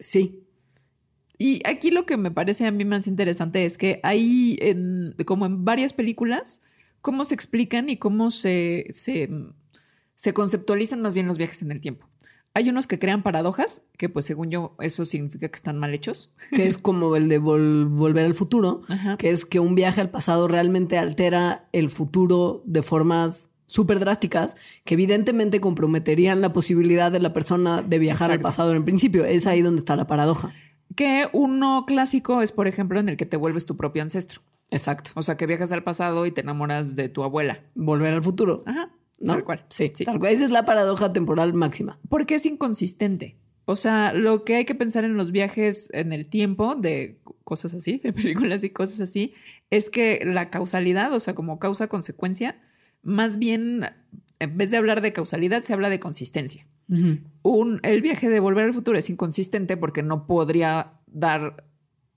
[0.00, 0.46] Sí.
[1.36, 5.44] Y aquí lo que me parece a mí más interesante es que hay, en, como
[5.44, 6.62] en varias películas,
[7.02, 9.28] cómo se explican y cómo se, se,
[10.16, 12.08] se conceptualizan más bien los viajes en el tiempo.
[12.54, 16.34] Hay unos que crean paradojas, que pues según yo eso significa que están mal hechos.
[16.54, 18.82] Que es como el de vol- volver al futuro.
[18.88, 19.16] Ajá.
[19.16, 24.54] que es que un viaje al pasado realmente altera el futuro de formas súper drásticas
[24.84, 29.24] que evidentemente comprometerían la posibilidad de la persona de viajar al pasado en el principio.
[29.24, 30.52] Es ahí donde está la paradoja.
[30.94, 34.42] Que uno clásico es, por ejemplo, en el que te vuelves tu propio ancestro.
[34.72, 35.10] Exacto.
[35.14, 37.60] O sea, que viajas al pasado y te enamoras de tu abuela.
[37.74, 38.58] Volver al futuro.
[38.66, 38.90] Ajá.
[39.18, 39.34] ¿no?
[39.34, 39.64] Tal cual.
[39.68, 40.04] Sí, Sí.
[40.04, 40.32] tal cual.
[40.32, 42.00] Esa es la paradoja temporal máxima.
[42.08, 43.36] Porque es inconsistente.
[43.66, 47.74] O sea, lo que hay que pensar en los viajes en el tiempo de cosas
[47.74, 49.34] así, de películas y cosas así,
[49.70, 52.60] es que la causalidad, o sea, como causa-consecuencia,
[53.02, 53.84] más bien,
[54.40, 56.66] en vez de hablar de causalidad, se habla de consistencia.
[57.42, 61.64] Un, el viaje de volver al futuro es inconsistente porque no podría dar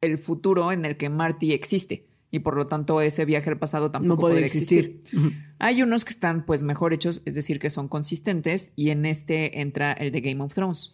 [0.02, 2.08] el futuro en el que Marty existe.
[2.36, 5.00] Y por lo tanto, ese viaje al pasado tampoco No puede podría existir.
[5.58, 9.62] Hay unos que están pues mejor hechos, es decir, que son consistentes y en este
[9.62, 10.94] entra el de Game of Thrones.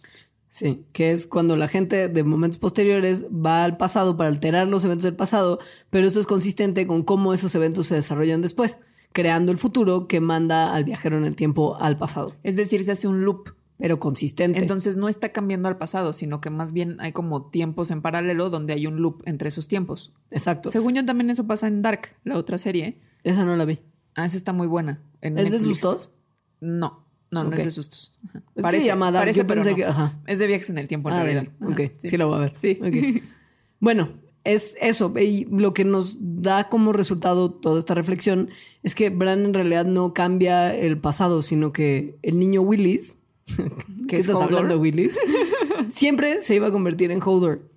[0.50, 4.86] Sí, que es cuando la gente de momentos posteriores va al pasado para alterar los
[4.86, 5.58] eventos del pasado,
[5.90, 8.78] pero esto es consistente con cómo esos eventos se desarrollan después,
[9.14, 12.36] creando el futuro que manda al viajero en el tiempo al pasado.
[12.44, 13.50] Es decir, se hace un loop
[13.82, 14.60] pero consistente.
[14.60, 18.50] Entonces no está cambiando al pasado, sino que más bien hay como tiempos en paralelo
[18.50, 20.14] donde hay un loop entre esos tiempos.
[20.30, 20.70] Exacto.
[20.72, 23.00] Según yo también eso pasa en Dark, la otra serie.
[23.24, 23.80] Esa no la vi.
[24.16, 25.02] Ah, esa está muy buena.
[25.22, 26.14] en ¿Es de sustos?
[26.60, 28.18] No, no, no es de sustos.
[28.30, 28.42] Ajá.
[28.56, 30.20] Es que se llama Dark, yo pensé que- ajá.
[30.28, 31.54] Es de viajes en el tiempo en Ah, realidad.
[31.64, 32.18] Ok, Ajá, sí.
[32.18, 32.56] la voy a ver.
[32.56, 32.80] Sí.
[32.82, 33.24] Ok.
[33.80, 34.10] Bueno,
[34.44, 35.12] es eso.
[35.18, 38.50] Y lo que nos da como resultado toda esta reflexión
[38.84, 43.18] es que Bran en realidad no cambia el pasado, sino que el niño Willis,
[44.08, 45.18] que es estás hablando Willis,
[45.88, 47.70] siempre se iba a convertir en Hodor.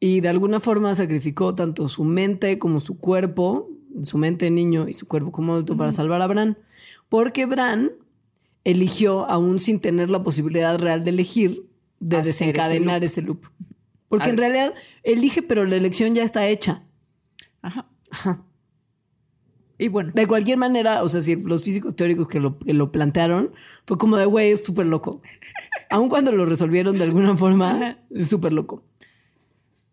[0.00, 3.68] Y de alguna forma sacrificó tanto su mente como su cuerpo,
[4.04, 6.58] su mente de niño y su cuerpo como adulto para salvar a Bran.
[7.08, 7.92] Porque Bran
[8.64, 11.66] eligió, aún sin tener la posibilidad real de elegir,
[12.00, 13.04] de Hacer ese desencadenar loop.
[13.04, 13.46] ese loop.
[14.08, 16.84] Porque en realidad elige, pero la elección ya está hecha.
[17.60, 17.88] Ajá.
[18.10, 18.44] Ajá.
[19.78, 22.90] Y bueno, De cualquier manera, o sea, si los físicos teóricos que lo, que lo
[22.90, 23.52] plantearon,
[23.86, 25.22] fue como de, güey, es súper loco.
[25.90, 28.82] Aun cuando lo resolvieron de alguna forma, es súper loco.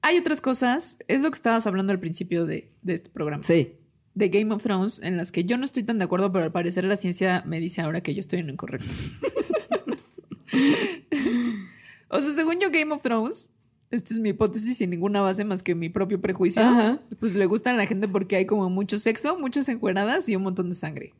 [0.01, 0.97] hay otras cosas.
[1.07, 3.43] Es lo que estabas hablando al principio de, de este programa.
[3.43, 3.73] Sí.
[4.15, 6.51] De Game of Thrones, en las que yo no estoy tan de acuerdo, pero al
[6.51, 8.87] parecer la ciencia me dice ahora que yo estoy en lo incorrecto.
[12.09, 13.51] o sea, según yo, Game of Thrones,
[13.91, 16.61] esta es mi hipótesis sin ninguna base más que mi propio prejuicio.
[16.61, 16.99] Ajá.
[17.19, 20.43] Pues le gustan a la gente porque hay como mucho sexo, muchas encueradas y un
[20.43, 21.13] montón de sangre.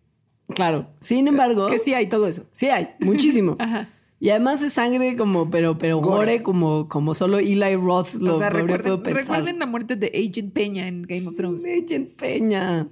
[0.50, 0.88] Claro.
[1.00, 2.46] Sin embargo, Que sí hay todo eso.
[2.52, 3.56] sí hay, muchísimo.
[3.60, 3.90] Ajá.
[4.20, 6.44] Y además es sangre como, pero, pero gore, Gore.
[6.44, 10.88] como, como solo Eli Roth lo o sea, recuerden, recuerden la muerte de Agent Peña
[10.88, 11.66] en Game of Thrones.
[11.66, 12.88] Agent Peña.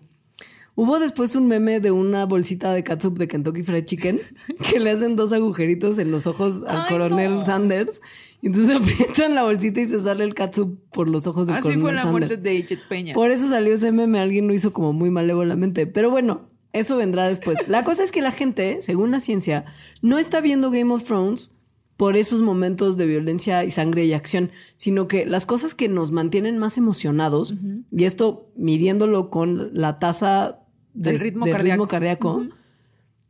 [0.76, 4.21] Hubo después un meme de una bolsita de catsup de Kentucky Fried Chicken
[4.71, 7.45] que le hacen dos agujeritos en los ojos al Ay, coronel no.
[7.45, 8.01] Sanders.
[8.43, 11.71] Y entonces aprietan la bolsita y se sale el catsup por los ojos del Así
[11.79, 12.11] fue la Sanders.
[12.11, 13.13] muerte de Agent Peña.
[13.13, 15.87] Por eso salió ese meme, alguien lo hizo como muy malévolamente.
[15.87, 17.67] Pero bueno, eso vendrá después.
[17.69, 19.63] La cosa es que la gente, según la ciencia,
[20.01, 21.51] no está viendo Game of Thrones
[21.95, 26.11] por esos momentos de violencia y sangre y acción, sino que las cosas que nos
[26.11, 27.53] mantienen más emocionados,
[27.91, 30.59] y esto midiéndolo con la tasa
[30.93, 31.87] de- Del ritmo de cardíaco.
[31.87, 32.45] cardíaco,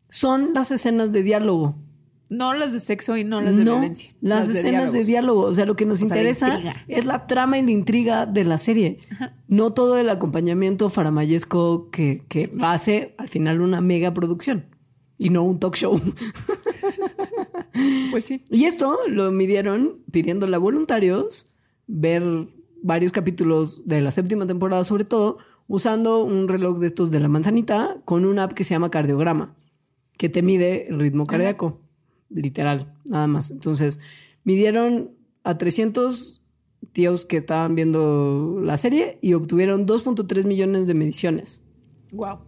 [0.10, 1.76] son las escenas de diálogo.
[2.30, 4.14] No las de sexo y no las de No, violencia.
[4.22, 5.08] Las, escenas de diálogos.
[5.08, 5.42] diálogo.
[5.44, 8.26] O sea, lo que nos O sea, la interesa es la trama y la intriga
[8.26, 9.00] de la serie.
[9.48, 14.66] No todo el acompañamiento faramayesco que, que hace al final una mega producción
[15.18, 16.00] y no un talk show.
[18.12, 18.46] Pues sí.
[18.52, 21.52] y esto lo midieron pidiéndole a voluntarios
[21.88, 22.24] ver
[22.84, 27.30] varios capítulos de la séptima temporada, sobre todo, usando un reloj de estos de la
[27.30, 29.56] manzanita con una app que se llama cardiograma,
[30.18, 31.82] que te mide el ritmo cardíaco,
[32.34, 33.52] literal, nada más.
[33.52, 34.00] Entonces,
[34.44, 35.12] midieron
[35.44, 36.42] a 300
[36.92, 41.62] tíos que estaban viendo la serie y obtuvieron 2.3 millones de mediciones.
[42.12, 42.40] Wow.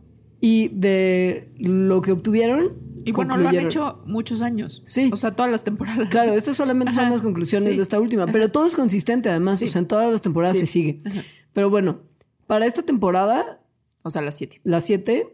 [0.42, 2.74] Y de lo que obtuvieron...
[3.06, 4.82] Y bueno, lo han hecho muchos años.
[4.86, 5.10] Sí.
[5.14, 6.10] O sea, todas las temporadas.
[6.10, 7.76] Claro, estas solamente son las conclusiones sí.
[7.78, 9.66] de esta última, pero todo es consistente además, Sí.
[9.66, 10.66] o sea, en todas las temporadas Sí.
[10.66, 11.02] se sigue.
[11.06, 11.24] Ajá.
[11.54, 12.00] Pero bueno,
[12.48, 13.62] para esta temporada,
[14.04, 14.60] O sea, las siete.
[14.64, 15.30] las siete,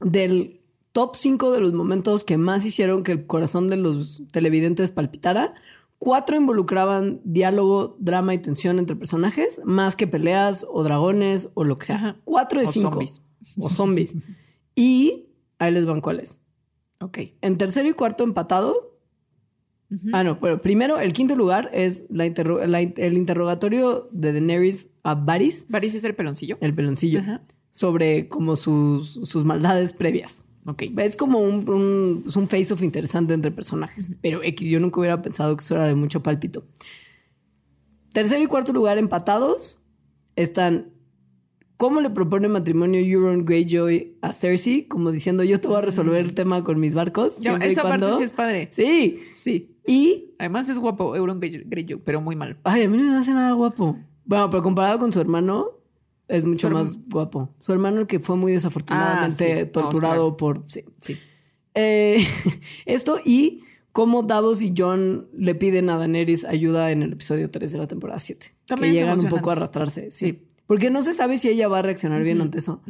[0.00, 0.59] del
[0.92, 5.54] top 5 de los momentos que más hicieron que el corazón de los televidentes palpitara,
[5.98, 11.78] cuatro involucraban diálogo, drama y tensión entre personajes, más que peleas o dragones o lo
[11.78, 11.96] que sea.
[11.96, 12.16] Ajá.
[12.24, 12.90] Cuatro de O cinco.
[12.90, 13.22] zombies.
[13.58, 14.14] O zombies.
[14.74, 15.26] y
[15.58, 16.40] ahí les van cuáles.
[17.00, 17.18] Ok.
[17.40, 18.88] En tercero y cuarto empatado.
[20.12, 24.32] Ah, no, pero primero, el quinto lugar es la interro- la in- el interrogatorio de
[24.32, 26.58] Daenerys a Varys, Varys es el peloncillo.
[26.60, 27.42] el peloncillo, Ajá.
[27.72, 30.46] sobre como sus, sus maldades previas.
[30.66, 30.82] Ok.
[30.98, 34.12] Es como un, un, un face-off interesante entre personajes.
[34.20, 36.64] Pero X, yo nunca hubiera pensado que eso era de mucho pálpito.
[38.12, 39.80] Tercero y cuarto lugar empatados
[40.36, 40.90] están
[41.76, 46.18] cómo le propone matrimonio Euron Greyjoy a Cersei, como diciendo yo te voy a resolver
[46.20, 47.36] el tema con mis barcos.
[47.36, 48.68] Ya, siempre y esa cuando- parte sí es padre.
[48.72, 49.20] Sí.
[49.32, 49.76] Sí.
[49.86, 52.58] Y Además es guapo Euron Grey- Greyjoy, pero muy mal.
[52.64, 53.98] Ay, a mí no me hace nada guapo.
[54.24, 55.66] Bueno, pero comparado con su hermano,
[56.30, 57.50] es mucho Su más guapo.
[57.60, 59.70] Su hermano, el que fue muy desafortunadamente Ah, sí.
[59.70, 60.64] torturado por.
[60.68, 60.84] Sí.
[61.00, 61.18] Sí.
[61.74, 62.24] Eh,
[62.86, 63.62] esto y
[63.92, 67.86] cómo Davos y John le piden a Daenerys ayuda en el episodio 3 de la
[67.86, 68.54] temporada 7.
[68.66, 70.10] También que llegan un poco a arrastrarse.
[70.10, 70.26] Sí.
[70.26, 70.42] Sí.
[70.66, 72.80] Porque no se sabe si ella va a reaccionar bien ante eso.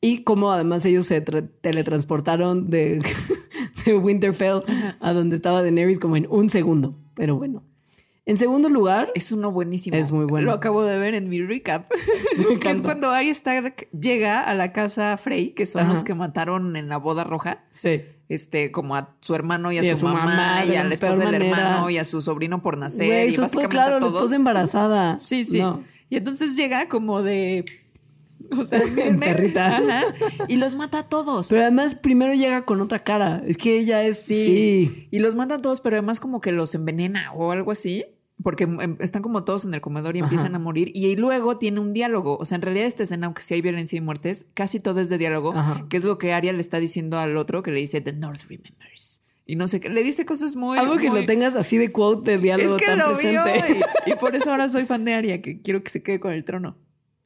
[0.00, 3.00] Y cómo además ellos se tra- teletransportaron de,
[3.86, 4.60] de Winterfell
[5.00, 6.96] a donde estaba Daenerys como en un segundo.
[7.14, 7.64] Pero bueno.
[8.26, 9.96] En segundo lugar, Es uno buenísimo.
[9.96, 10.46] Es muy bueno.
[10.46, 11.90] Lo acabo de ver en mi recap.
[12.60, 15.90] Que es cuando Arya Stark llega a la casa Frey, que son Ajá.
[15.92, 17.64] los que mataron en la boda roja.
[17.70, 18.02] sí.
[18.30, 20.88] Este, como a su hermano y a, Y su, su mamá, mamá, y a la
[20.88, 23.06] la esposa del hermano y a su sobrino por nacer.
[23.06, 24.14] Güey, y básicamente claro, a la todos.
[24.14, 25.18] esposa embarazada.
[25.20, 25.60] Sí, sí.
[25.60, 25.84] No.
[26.08, 27.66] Y entonces llega como de
[28.56, 29.76] O sea, En perrita.
[29.76, 30.02] Ajá.
[30.48, 31.48] Y los mata a todos.
[31.48, 33.42] Pero además primero llega con otra cara.
[33.46, 34.18] Es que ella es...
[34.22, 35.08] Sí.
[35.10, 38.04] Y los mata a todos, pero además como que los envenena o algo así.
[38.42, 40.26] Porque em, están como todos en el comedor y Ajá.
[40.28, 40.90] empiezan a morir.
[40.92, 42.36] Y luego tiene un diálogo.
[42.38, 45.08] O sea, en realidad esta escena, aunque sí hay violencia y muertes, casi todo es
[45.08, 45.52] de diálogo.
[45.54, 45.86] Ajá.
[45.88, 48.42] Que es lo que Arya le está diciendo al otro, que le dice, The North
[48.48, 49.22] remembers.
[49.46, 49.88] Y no sé qué.
[49.88, 50.78] Le dice cosas muy...
[50.78, 53.62] Algo que muy- lo tengas así de quote de Es diálogo que tan lo presente.
[53.68, 53.86] vio.
[54.06, 56.32] Y, y por eso ahora soy fan de Arya, que quiero que se quede con
[56.32, 56.76] el trono.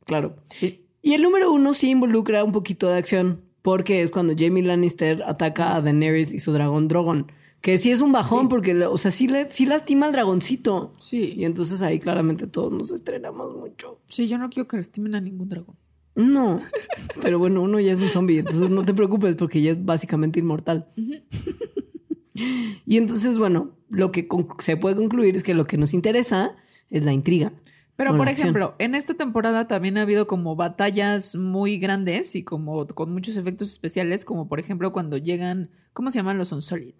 [0.04, 0.36] Claro.
[0.54, 0.84] Sí.
[1.02, 5.22] Y el número uno sí involucra un poquito de acción, porque es cuando Jamie Lannister
[5.24, 7.30] ataca a Daenerys y su dragón Drogon.
[7.60, 8.46] Que sí es un bajón, Sí.
[8.50, 10.94] porque, o sea, sí, le, sí lastima al dragoncito.
[10.98, 11.34] Sí.
[11.36, 14.00] Y entonces ahí claramente todos nos estrenamos mucho.
[14.08, 15.76] Sí, yo no quiero que lastimen a ningún dragón.
[16.14, 16.60] No,
[17.22, 20.38] pero bueno, uno ya es un zombie, entonces no te preocupes porque ya es básicamente
[20.40, 20.88] inmortal.
[22.86, 24.28] Y entonces, bueno, lo que
[24.60, 26.54] se puede concluir es que lo que nos interesa
[26.88, 27.52] es la intriga.
[27.98, 28.46] Pero, por acción.
[28.48, 33.36] ejemplo, en esta temporada también ha habido como batallas muy grandes y como con muchos
[33.36, 36.94] efectos especiales, como por ejemplo cuando llegan, ¿cómo se llaman los Unsolid?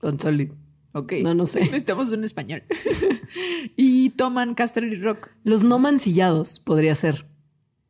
[0.00, 0.50] Con Solid.
[0.92, 1.12] Ok.
[1.22, 1.60] No, no sé.
[1.64, 2.64] Necesitamos un español.
[3.76, 5.30] y toman Casterly Rock.
[5.44, 7.26] Los no mancillados podría ser.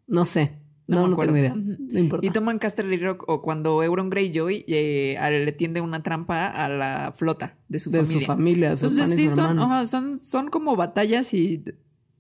[0.07, 0.59] No sé.
[0.87, 1.33] No No, me no, acuerdo.
[1.33, 1.77] tengo idea.
[1.95, 2.27] No importa.
[2.27, 7.15] Y toman Casterly Rock o cuando Euron Greyjoy eh, le tiende una trampa a la
[7.17, 8.21] flota de su de familia.
[8.21, 11.65] su familia, Entonces sí son, son, son como batallas y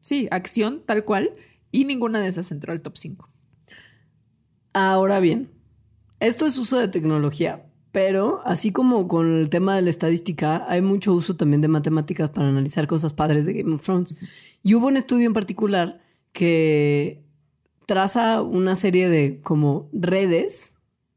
[0.05, 1.31] sí, acción tal cual.
[1.73, 3.29] Y ninguna de esas entró al top 5.
[4.75, 5.51] Ahora bien,
[6.21, 10.83] esto es uso de tecnología, pero así como con el tema de la estadística, hay
[10.83, 14.15] mucho uso también de matemáticas para analizar cosas padres de Game of Thrones.
[14.63, 16.01] Y hubo un estudio en particular
[16.33, 17.25] que
[17.87, 20.75] traza una serie de como redes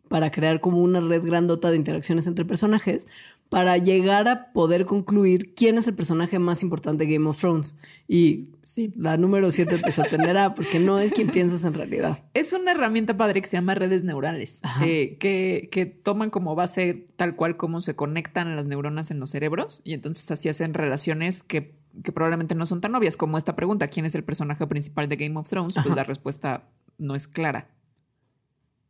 [0.08, 3.08] para crear como una red grandota de interacciones entre personajes
[3.50, 7.78] para llegar a poder concluir quién es el personaje más importante de Game of Thrones.
[8.08, 8.92] Y Sí.
[8.98, 12.26] la número 7 te sorprenderá porque no es quien piensas en realidad.
[12.34, 17.08] Es una herramienta padre que se llama redes neurales, eh, que, que toman como base
[17.16, 21.44] tal cual cómo se conectan las neuronas en los cerebros y entonces así hacen relaciones
[21.44, 25.08] que, que probablemente no son tan obvias como esta pregunta, ¿quién es el personaje principal
[25.08, 25.76] de Game of Thrones?
[25.82, 27.70] Pues la respuesta no es clara.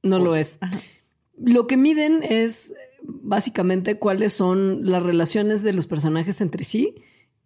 [0.01, 0.57] No lo es.
[0.61, 0.81] ajá.
[1.39, 2.73] Lo que miden es
[3.03, 6.95] básicamente cuáles son las relaciones de los personajes entre sí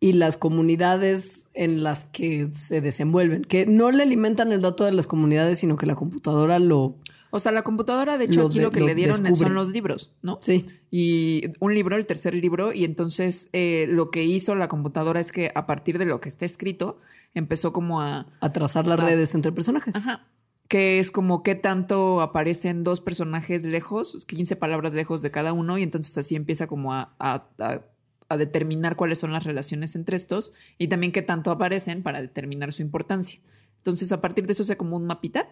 [0.04, 4.92] y las comunidades en las que se desenvuelven, que no le alimentan el dato de
[4.92, 6.98] las comunidades, sino que la computadora lo...
[7.30, 9.48] O sea, la computadora, de hecho, Lo aquí de- lo que lo le dieron descubre.
[9.48, 10.40] son los libros, ¿no?
[10.42, 15.20] Sí, Y un libro, el tercer libro, y entonces eh, lo que hizo la computadora
[15.22, 17.00] es que a partir de lo que está escrito,
[17.34, 19.96] empezó como a, a trazar las redes entre personajes.
[19.96, 20.28] Ajá.
[20.68, 25.78] Que es como qué tanto aparecen dos personajes lejos, 15 palabras lejos de cada uno,
[25.78, 27.82] y entonces así empieza como a, a- a-
[28.32, 32.74] a determinar cuáles son las relaciones entre estos y también qué tanto aparecen para determinar
[32.74, 33.40] su importancia.
[33.78, 35.50] Entonces, a partir de eso, sea como un mapita.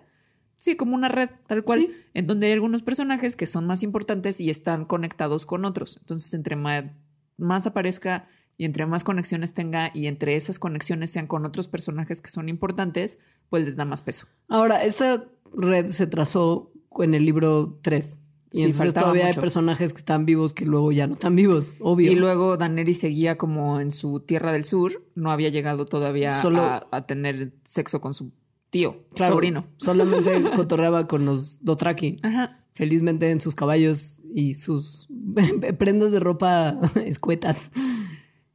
[0.57, 1.91] Sí, como una red, tal cual, Sí.
[2.13, 5.97] en donde hay algunos personajes que son más importantes y están conectados con otros.
[6.01, 8.27] Entonces, entre más aparezca
[8.57, 12.49] y entre más conexiones tenga y entre esas conexiones sean con otros personajes que son
[12.49, 13.19] importantes,
[13.49, 14.27] pues les da más peso.
[14.49, 18.19] Ahora, esta red se trazó en el libro 3.
[18.51, 19.39] Y Sí, entonces todavía mucho.
[19.39, 22.11] hay personajes que están vivos que luego ya no están vivos, obvio.
[22.11, 26.61] Y luego Daenerys seguía como en su tierra del sur, no había llegado todavía Solo-
[26.61, 28.31] a, a tener sexo con su
[28.71, 29.67] tío, Claro, sobrino.
[29.77, 32.17] Solamente cotorreaba con los Dotraki.
[32.23, 32.55] Ajá.
[32.73, 35.07] felizmente en sus caballos y sus
[35.77, 37.71] prendas de ropa escuetas.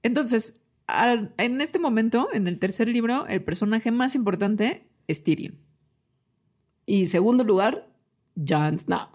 [0.02, 5.54] Entonces, al- en este momento, en el tercer libro, el personaje más importante es Tyrion.
[6.86, 7.88] Y segundo lugar,
[8.36, 9.08] Jon Snow.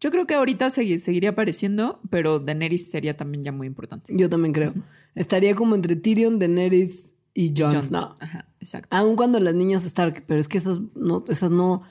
[0.00, 4.12] Yo creo que ahorita segui- seguiría apareciendo, pero Daenerys sería también ya muy importante.
[4.16, 4.74] Yo también creo.
[5.14, 8.14] Estaría como entre Tyrion, Daenerys y Jon Snow.
[8.20, 8.88] Ajá, exacto.
[8.96, 11.82] Aun cuando las niñas Stark, pero es que esas no, esas no,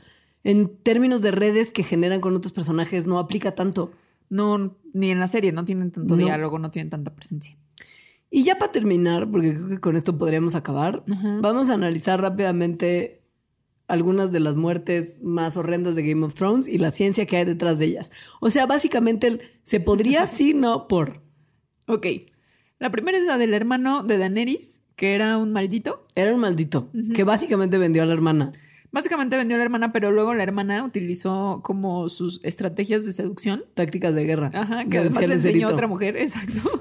[0.43, 3.91] en términos de redes que generan con otros personajes, no aplica tanto.
[4.29, 6.23] No, ni en la serie, no tienen tanto No.
[6.23, 7.55] diálogo, no tienen tanta presencia.
[8.29, 11.39] Y ya para terminar, porque creo que con esto podríamos acabar, Ajá.
[11.41, 13.21] vamos a analizar rápidamente
[13.88, 17.45] algunas de las muertes más horrendas de Game of Thrones y la ciencia que hay
[17.45, 18.11] detrás de ellas.
[18.39, 21.21] O sea, básicamente se podría sí, no, por.
[21.88, 22.07] Ok.
[22.79, 26.05] La primera es la del hermano de Daenerys, que era un maldito.
[26.15, 28.51] Era un maldito que básicamente vendió a la hermana.
[28.91, 33.65] Básicamente vendió a la hermana, pero luego la hermana utilizó como sus estrategias de seducción.
[33.73, 34.51] Tácticas de guerra.
[34.53, 36.79] Ajá, que además le enseñó a otra mujer, exacto.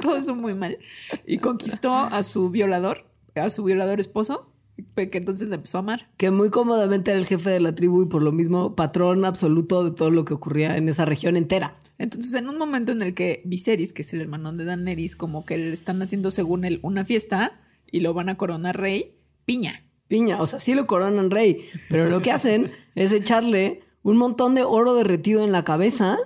[0.00, 0.78] Todo eso muy mal.
[1.26, 4.52] Y conquistó a su violador, a su violador esposo,
[4.94, 6.08] que entonces le empezó a amar.
[6.16, 9.84] Que muy cómodamente era el jefe de la tribu y por lo mismo patrón absoluto
[9.84, 11.78] de todo lo que ocurría en esa región entera.
[11.98, 15.44] Entonces, en un momento en el que Viserys, que es el hermano de Daenerys, como
[15.44, 17.60] que le están haciendo según él una fiesta
[17.90, 19.84] y lo van a coronar rey, piña.
[20.08, 20.40] piña.
[20.40, 24.62] O sea, sí lo coronan rey, pero lo que hacen es echarle un montón de
[24.62, 26.18] oro derretido en la cabeza,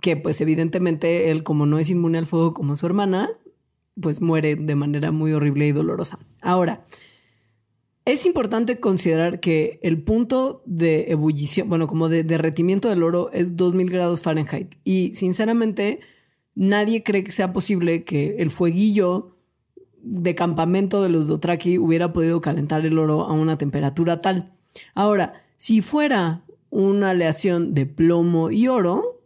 [0.00, 3.30] que pues evidentemente él, como no es inmune al fuego como su hermana,
[4.00, 6.18] pues muere de manera muy horrible y dolorosa.
[6.40, 6.86] Ahora,
[8.04, 13.56] es importante considerar que el punto de ebullición, bueno, como de derretimiento del oro es
[13.56, 14.74] 2000 grados Fahrenheit.
[14.84, 16.00] Y sinceramente,
[16.54, 19.36] nadie cree que sea posible que el fueguillo
[20.02, 24.52] de campamento de los Dothraki hubiera podido calentar el oro a una temperatura tal.
[24.94, 29.22] Ahora, si fuera una aleación de plomo y oro,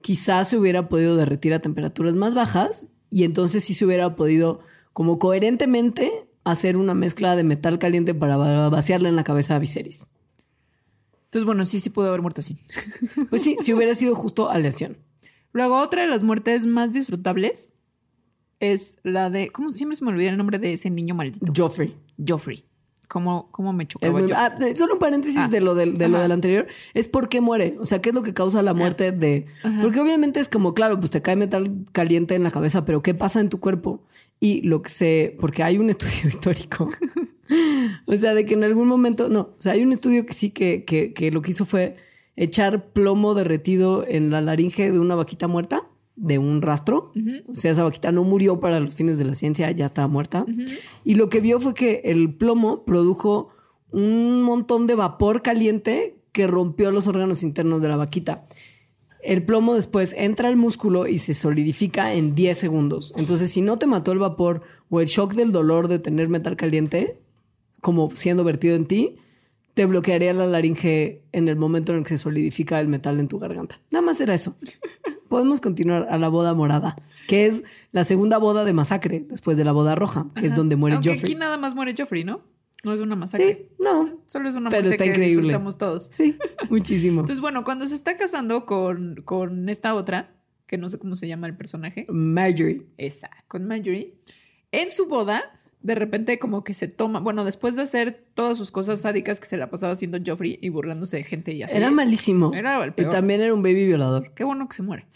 [0.00, 4.60] quizás se hubiera podido derretir a temperaturas más bajas y entonces sí se hubiera podido
[4.92, 8.36] como coherentemente hacer una mezcla de metal caliente para
[8.68, 10.08] vaciarle en la cabeza a Viserys.
[11.24, 12.58] Entonces, bueno, sí, sí pudo haber muerto así.
[13.30, 14.98] Pues sí, si hubiera sido justo aleación.
[15.52, 17.72] Luego, otra de las muertes más disfrutables
[18.58, 19.50] es la de.
[19.50, 21.52] ¿Cómo siempre se me olvida el nombre de ese niño maldito?
[21.56, 21.96] Joffrey.
[22.26, 22.64] Joffrey.
[23.10, 24.36] ¿Cómo, cómo me chocaba muy- yo?
[24.38, 25.48] ah, eh, solo un paréntesis Ah.
[25.48, 26.68] de lo del, de lo del anterior.
[26.94, 27.76] Es por qué muere.
[27.80, 29.46] O sea, qué es lo que causa la muerte de.
[29.82, 33.12] Porque obviamente es como, claro, pues te cae metal caliente en la cabeza, pero ¿qué
[33.14, 34.04] pasa en tu cuerpo?
[34.38, 35.36] Y lo que se.
[35.40, 36.88] Porque hay un estudio histórico.
[38.06, 39.28] o sea, de que en algún momento.
[39.28, 41.96] No, o sea, hay un estudio que sí que, que, que lo que hizo fue
[42.36, 45.82] echar plomo derretido en la laringe de una vaquita muerta,
[46.16, 47.12] de un rastro.
[47.46, 50.44] O sea, esa vaquita no murió para los fines de la ciencia, ya estaba muerta.
[51.04, 53.50] Y lo que vio fue que el plomo produjo
[53.90, 58.44] un montón de vapor caliente que rompió los órganos internos de la vaquita.
[59.22, 63.12] El plomo después entra al músculo y se solidifica en 10 segundos.
[63.16, 66.56] Entonces, si no te mató el vapor o el shock del dolor de tener metal
[66.56, 67.18] caliente,
[67.80, 69.16] como siendo vertido en ti,
[69.74, 73.28] te bloquearía la laringe en el momento en el que se solidifica el metal en
[73.28, 73.80] tu garganta.
[73.90, 74.56] Nada más era eso.
[75.30, 79.64] Podemos continuar a la boda morada, que es la segunda boda de masacre después de
[79.64, 81.32] la boda roja, que es donde muere Aunque Joffrey.
[81.32, 82.42] aquí nada más muere Joffrey, ¿no?
[82.84, 83.68] No es una masacre.
[83.70, 85.36] Sí, no, Solo es una Pero muerte está que increíble.
[85.42, 86.08] disfrutamos todos.
[86.10, 86.36] sí,
[86.68, 87.20] muchísimo.
[87.20, 90.34] Entonces, bueno, cuando se está casando con, con esta otra,
[90.66, 92.86] que no sé cómo se llama el personaje, Marjorie.
[92.98, 94.14] esa, con Marjorie,
[94.72, 98.70] en su boda, de repente como que se toma, bueno, después de hacer todas sus
[98.70, 101.76] cosas sádicas que se la pasaba haciendo Joffrey y burlándose de gente y así.
[101.76, 102.52] Era malísimo.
[102.52, 103.10] Era el y peor.
[103.10, 104.32] también era un baby violador.
[104.34, 105.06] Qué bueno que se muere.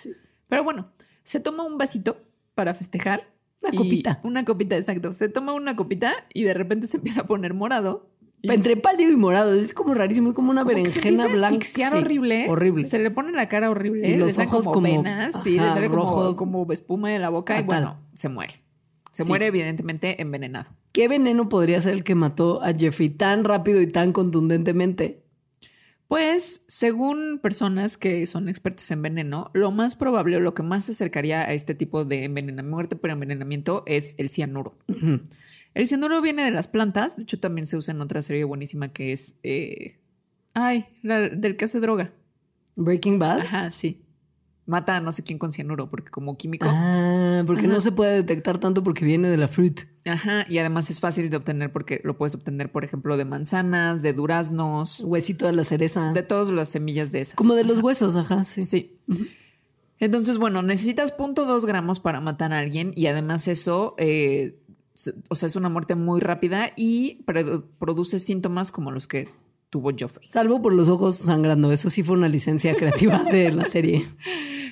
[0.48, 0.88] Pero bueno,
[1.22, 2.16] se toma un vasito
[2.54, 3.28] para festejar.
[3.62, 4.20] Una y- copita.
[4.24, 5.12] Una copita, exacto.
[5.12, 8.10] Se toma una copita y de repente se empieza a poner morado.
[8.42, 9.54] Y Entre pálido y morado.
[9.54, 10.28] Es como rarísimo.
[10.28, 11.64] Es como una como berenjena blanca.
[11.66, 12.46] Sí, horrible.
[12.50, 12.86] Horrible.
[12.86, 14.06] Se le pone la cara horrible.
[14.06, 15.42] Y los le ojos como- venas.
[15.42, 16.36] sí, le sale como, rojos.
[16.36, 17.58] como espuma de la boca.
[17.58, 18.62] Y bueno, se muere.
[19.14, 19.28] Se Sí.
[19.28, 20.66] muere evidentemente envenenado.
[20.92, 25.22] ¿Qué veneno podría ser el que mató a Jeffrey tan rápido y tan contundentemente?
[26.08, 30.84] Pues, según personas que son expertas en veneno, lo más probable o lo que más
[30.86, 34.76] se acercaría a este tipo de envenenamiento, muerte por envenenamiento, es el cianuro.
[35.74, 38.92] El cianuro viene de las plantas, de hecho también se usa en otra serie buenísima
[38.92, 39.38] que es...
[39.44, 39.96] eh,
[40.52, 42.12] Ay, la del que hace droga.
[42.76, 43.40] Breaking Bad.
[43.40, 44.00] Ajá, sí.
[44.66, 46.66] Mata a no sé quién con cianuro, porque como químico...
[46.70, 47.74] Ah, porque Ajá.
[47.74, 49.82] no se puede detectar tanto porque viene de la fruit.
[50.06, 54.00] Ajá, y además es fácil de obtener porque lo puedes obtener, por ejemplo, de manzanas,
[54.00, 56.12] de duraznos, Huesito de la cereza.
[56.14, 57.34] de todas las semillas de esas.
[57.34, 57.86] Como de los Ajá.
[57.86, 58.62] huesos, ajá, sí.
[58.62, 58.96] Sí.
[60.00, 64.56] Entonces, bueno, necesitas 0.2 gramos para matar a alguien y además eso, eh,
[65.28, 69.28] o sea, es una muerte muy rápida y produ- produce síntomas como los que
[69.70, 70.28] tuvo Joffrey.
[70.28, 71.72] Salvo por los ojos sangrando.
[71.72, 74.06] Eso sí fue una licencia creativa de la serie.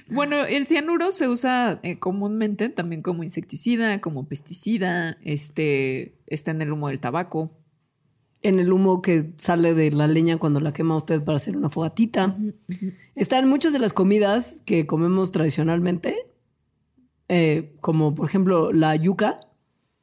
[0.09, 6.63] Bueno, el cianuro se usa eh, comúnmente también como insecticida, como pesticida, este, está en
[6.63, 7.51] el humo del tabaco.
[8.43, 11.71] En el humo que sale de la leña cuando la quema usted para hacer una
[11.71, 12.37] fogatita.
[13.15, 16.17] Está en muchas de las comidas que comemos tradicionalmente.
[17.29, 19.41] eh, como por ejemplo la yuca,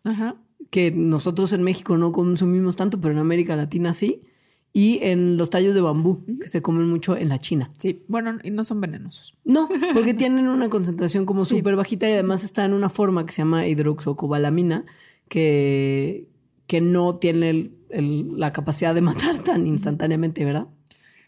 [0.04, 0.38] Ajá.
[0.72, 4.24] que nosotros en México no consumimos tanto, pero en América Latina sí.
[4.72, 7.72] Y en los tallos de bambú, que se comen mucho en la China.
[7.80, 9.34] Sí, bueno, y no son venenosos.
[9.44, 11.58] No, porque tienen una concentración como Sí.
[11.58, 14.86] súper bajita y además está en una forma que se llama hidroxocobalamina,
[15.28, 16.28] que,
[16.68, 20.68] que no tiene el- el- la capacidad de matar tan instantáneamente, ¿verdad?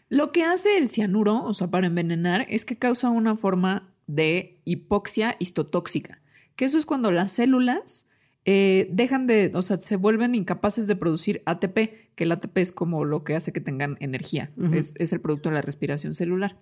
[0.08, 4.58] Lo que hace el cianuro, o sea, para envenenar, es que causa una forma de
[4.64, 6.20] hipoxia histotóxica,
[6.54, 8.06] que eso es cuando las células
[8.44, 12.72] eh, dejan de, o sea, se vuelven incapaces de producir ATP, que el ATP es
[12.72, 16.58] como lo que hace que tengan energía, es, es el producto de la respiración celular.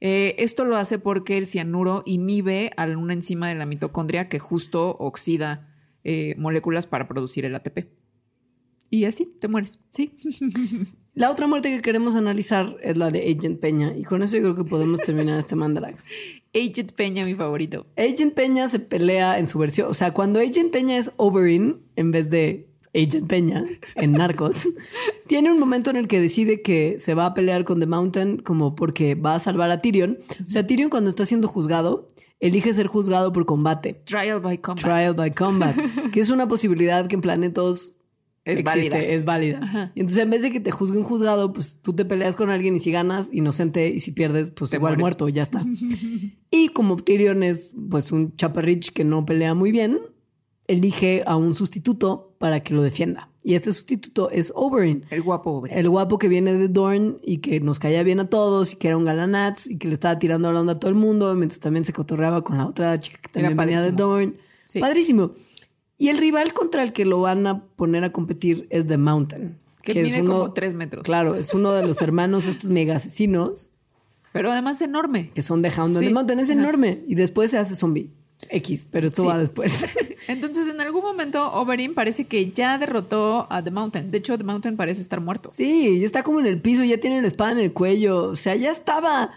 [0.00, 4.38] Eh, esto lo hace porque el cianuro inhibe a una enzima de la mitocondria que
[4.38, 5.68] justo oxida
[6.04, 7.88] eh, moléculas para producir el ATP.
[8.90, 9.78] Y así te mueres.
[9.90, 10.18] Sí.
[11.14, 13.94] La otra muerte que queremos analizar es la de Agent Peña.
[13.94, 16.02] Y con eso yo creo que podemos terminar este Mandarax.
[16.54, 17.86] Agent Peña, mi favorito.
[17.98, 19.90] Agent Peña se pelea en su versión.
[19.90, 24.68] O sea, cuando Agent Peña es Oberyn en vez de Agent Peña, en Narcos,
[25.26, 28.38] tiene un momento en el que decide que se va a pelear con The Mountain
[28.38, 30.18] como porque va a salvar a Tyrion.
[30.46, 32.10] O sea, Tyrion cuando está siendo juzgado,
[32.40, 34.00] elige ser juzgado por combate.
[34.04, 34.82] Trial by combat.
[34.82, 35.76] Trial by combat,
[36.12, 37.96] que es una posibilidad que en planetos
[38.44, 38.98] Es existe, válida.
[39.00, 39.60] es válida.
[39.62, 39.92] Ajá.
[39.94, 42.50] Y entonces en vez de que te juzgue un juzgado, pues tú te peleas con
[42.50, 45.02] alguien y si ganas, inocente, y si pierdes, pues Te igual mueres.
[45.02, 45.64] muerto, ya está.
[46.50, 50.00] y como Tyrion es pues un chaparrich que no pelea muy bien,
[50.66, 53.28] elige a un sustituto para que lo defienda.
[53.44, 55.04] Y este sustituto es Oberyn.
[55.10, 55.76] El guapo Oberyn.
[55.76, 58.88] El guapo que viene de Dorne y que nos caía bien a todos y que
[58.88, 61.60] era un galanaz y que le estaba tirando la onda a todo el mundo, mientras
[61.60, 63.92] también se cotorreaba con la otra chica que también venía de.
[63.92, 64.34] Dorne.
[64.64, 64.78] Sí.
[64.80, 65.32] Padrísimo.
[66.02, 69.56] Y el rival contra el que lo van a poner a competir es The Mountain.
[69.82, 71.04] Que es mide uno- como tres metros.
[71.04, 73.70] Claro, es uno de los hermanos, estos mega asesinos,
[74.32, 75.28] Pero además enorme.
[75.32, 76.06] que son de Hound Sí.
[76.06, 76.40] the Mountain.
[76.40, 77.02] Es enorme.
[77.06, 78.10] Y después se hace zombie.
[78.48, 79.28] X, pero esto Sí.
[79.28, 79.84] va después.
[80.28, 84.10] Entonces, en algún momento, Oberyn parece que ya derrotó a The Mountain.
[84.10, 85.50] De hecho, The Mountain parece estar muerto.
[85.52, 88.34] Sí, ya está como en el piso, ya tiene la espada en el cuello, o
[88.36, 89.30] sea, ya estaba.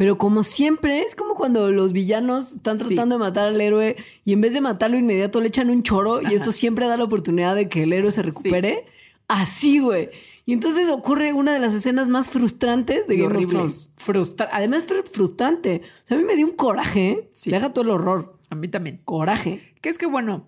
[0.00, 2.86] Pero como siempre, es como cuando los villanos están Sí.
[2.86, 6.22] tratando de matar al héroe y en vez de matarlo inmediato le echan un choro
[6.22, 8.86] y esto siempre da la oportunidad de que el héroe se recupere.
[9.28, 10.08] Así, güey.
[10.46, 13.50] Y entonces ocurre una de las escenas más frustrantes de Game of horribles.
[13.52, 13.90] Thrones.
[13.98, 15.82] Frustra- Además, fue frustrante.
[16.04, 17.10] O sea, a mí me dio un coraje.
[17.10, 17.30] ¿eh?
[17.34, 17.50] Sí.
[17.50, 18.38] Deja todo el horror.
[18.48, 19.02] A mí también.
[19.04, 19.74] Coraje.
[19.82, 20.46] Que es que, bueno,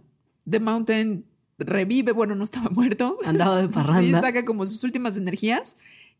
[0.48, 1.26] The Mountain
[1.58, 3.18] revive, bueno, no estaba muerto.
[3.22, 4.00] Andaba de parranda.
[4.00, 5.76] Sí, saca como sus últimas energías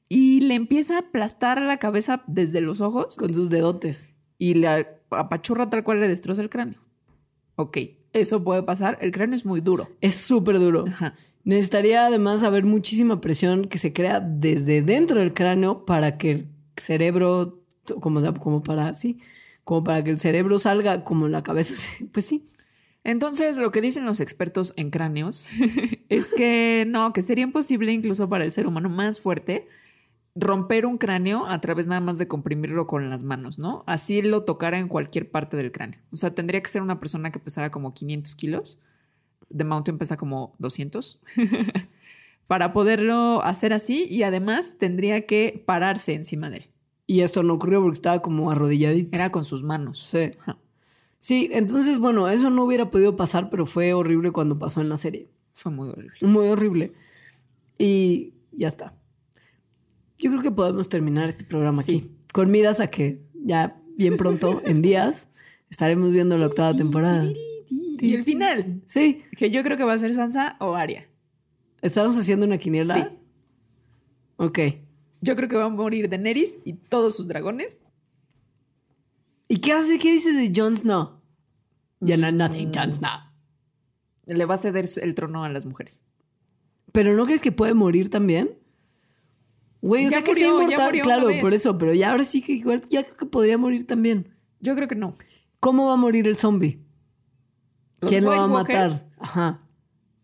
[0.09, 4.09] y le empieza a aplastar la cabeza desde los ojos Con sus dedotes.
[4.39, 6.81] y la apachurra tal cual le destroza el cráneo.
[7.57, 7.79] Ok,
[8.13, 8.99] eso puede pasar.
[9.01, 9.89] El cráneo es muy duro.
[10.01, 10.85] Es súper duro.
[10.89, 11.15] Ajá.
[11.45, 16.49] Necesitaría además haber muchísima presión que se crea desde dentro del cráneo para que el
[16.77, 17.61] cerebro,
[18.01, 19.19] como, sea, como para, sí,
[19.65, 21.75] como para que el cerebro salga como la cabeza.
[22.13, 22.49] Pues sí.
[23.05, 25.49] Entonces, lo que dicen los expertos en cráneos
[26.09, 29.67] es que no, que sería imposible incluso para el ser humano más fuerte
[30.35, 33.85] romper un cráneo a través nada más de comprimirlo con las manos, ¿no?
[33.87, 36.01] Así lo tocara en cualquier parte del cráneo.
[36.11, 38.79] O sea, tendría que ser una persona que pesara como 500 kilos.
[39.55, 41.21] The Mountain pesa como 200.
[42.47, 46.65] para poderlo hacer así y además tendría que pararse encima de él.
[47.07, 49.17] Y esto no ocurrió porque estaba como arrodilladito.
[49.17, 50.07] Era con sus manos.
[50.11, 50.33] Sí.
[50.41, 50.59] Ajá.
[51.19, 54.97] Sí, entonces, bueno, eso no hubiera podido pasar, pero fue horrible cuando pasó en la
[54.97, 55.29] serie.
[55.55, 56.15] Fue muy horrible.
[56.21, 56.93] Muy horrible.
[57.79, 58.93] Y ya está.
[60.23, 61.97] Yo creo que podemos terminar este programa Sí.
[61.99, 62.11] aquí.
[62.33, 65.31] Con miras a que ya bien pronto, en días,
[65.69, 67.27] estaremos viendo la octava temporada.
[67.69, 69.23] Y el final, Sí.
[69.37, 71.09] que yo creo que va a ser Sansa o Arya.
[71.83, 72.95] ¿Estamos haciendo una quiniela?
[72.95, 73.03] Sí.
[74.37, 74.59] Ok.
[75.21, 77.81] Yo creo que va a morir Daenerys y todos sus dragones.
[79.49, 79.99] ¿Y qué hace?
[79.99, 81.21] ¿Qué dices de Jon Snow?
[82.01, 82.73] Ya no, nothing, Mm.
[82.75, 83.11] Jon Snow.
[84.27, 86.03] Le va a ceder el trono a las mujeres.
[86.93, 88.51] ¿Pero no crees que puede morir también?
[89.83, 92.11] Güey, o Ya sea que sí murió, ya inmortal, murió claro, por eso, pero ya
[92.13, 94.29] ahora sí que igual ya creo que podría morir también.
[94.61, 95.17] Yo creo que no.
[95.61, 96.79] ¿Cómo va a morir el zombie?
[98.01, 98.89] ¿Quién lo va a matar?
[98.91, 99.61] Walkers, Ajá.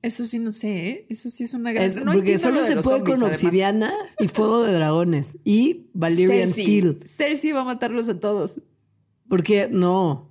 [0.01, 1.07] Eso sí no sé, ¿eh?
[1.09, 1.85] Eso sí es una gran...
[1.87, 3.43] Es- no porque solo lo de se los puede zombies, con además.
[3.45, 6.63] obsidiana y fuego de dragones y Valyrian Cersei.
[6.65, 7.01] Steel.
[7.05, 8.61] Cersei va a matarlos a todos.
[9.29, 10.31] Porque no.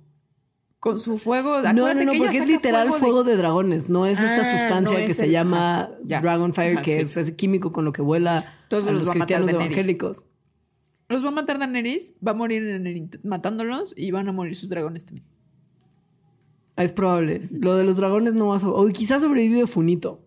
[0.80, 1.60] Con su fuego...
[1.62, 3.32] No, no, no, que ella porque es literal fuego de...
[3.32, 3.90] de- dragones.
[3.90, 6.20] No es esta Ah, sustancia no que es se el- llama ajá, ya.
[6.22, 7.00] Dragonfire, Ajá, que sí.
[7.02, 9.46] es ese químico con lo que vuela Entonces a los los va a matar cristianos
[9.46, 9.76] Daenerys.
[9.78, 10.24] evangélicos.
[11.08, 14.54] Los va a matar Daenerys, va a morir en el matándolos y van a morir
[14.56, 15.26] sus dragones también.
[16.76, 17.48] Es probable.
[17.50, 18.68] Lo de los dragones no va a...
[18.68, 20.20] O quizás sobrevive Funito.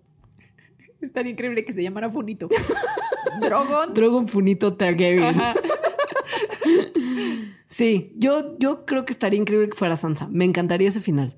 [1.02, 2.50] Estaría increíble que se llamara Funito.
[3.42, 3.94] Drogon.
[3.94, 5.36] Dragon Funito Targaryen.
[7.66, 10.28] Sí, yo, yo creo que estaría increíble que fuera Sansa.
[10.28, 11.38] Me encantaría ese final.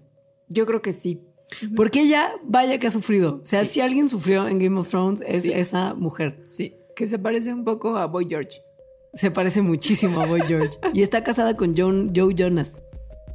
[0.50, 1.22] Yo creo que sí.
[1.76, 3.42] Porque ella, vaya que ha sufrido.
[3.44, 3.74] O sea, Sí.
[3.74, 5.52] si alguien sufrió en Game of Thrones, es Sí.
[5.54, 6.44] esa mujer.
[6.48, 6.74] Sí.
[6.96, 8.64] Que se parece un poco a Boy George.
[9.14, 10.78] Se parece muchísimo a Boy George.
[10.94, 12.80] y está casada con John, Joe Jonas,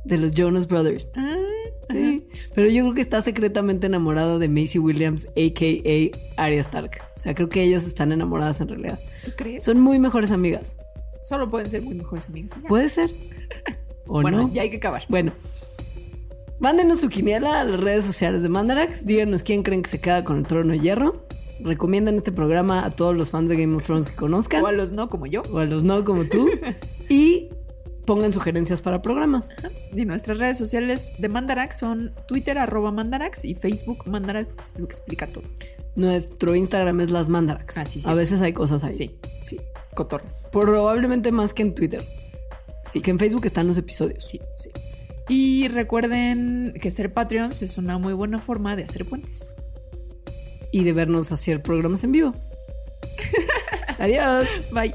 [0.04, 1.10] de los Jonas Brothers.
[1.16, 1.36] Ah,
[1.90, 2.26] Sí.
[2.54, 6.42] Pero yo creo que está secretamente enamorada de Macy Williams, a.k.a.
[6.42, 7.02] Arya Stark.
[7.16, 8.98] O sea, creo que ellas están enamoradas en realidad.
[9.24, 9.64] ¿Tú crees?
[9.64, 10.76] Son muy mejores amigas.
[11.22, 12.52] Solo pueden ser muy mejores amigas.
[12.62, 12.68] ya.
[12.68, 13.10] ¿Puede ser?
[14.06, 14.52] ¿O bueno, no?
[14.52, 15.04] ya hay que acabar.
[15.08, 15.32] Bueno.
[16.60, 19.06] Mándenos su quiniela a las redes sociales de Mandarax.
[19.06, 21.26] Díganos quién creen que se queda con el trono de hierro.
[21.60, 24.62] Recomiendan este programa a todos los fans de Game of Thrones que conozcan.
[24.62, 25.42] O a los no, como yo.
[25.52, 26.48] o a los no como tú.
[27.08, 27.48] y
[28.06, 29.50] pongan sugerencias para programas.
[29.94, 35.26] Y nuestras redes sociales de Mandarax son Twitter, arroba Mandarax y Facebook Mandarax lo explica
[35.26, 35.44] todo.
[35.96, 37.76] Nuestro Instagram es las Mandarax.
[37.76, 38.08] Ah, sí, sí.
[38.08, 38.92] A veces hay cosas ahí.
[38.92, 39.60] Sí, Sí.
[39.94, 40.48] cotorras.
[40.52, 42.04] Probablemente más que en Twitter.
[42.84, 43.00] Sí.
[43.00, 44.24] Que en Facebook están los episodios.
[44.26, 44.70] Sí, sí.
[45.28, 49.54] Y recuerden que ser Patreons es una muy buena forma de hacer puentes.
[50.70, 52.34] Y de vernos hacer programas en vivo.
[53.98, 54.46] Adiós.
[54.70, 54.94] Bye.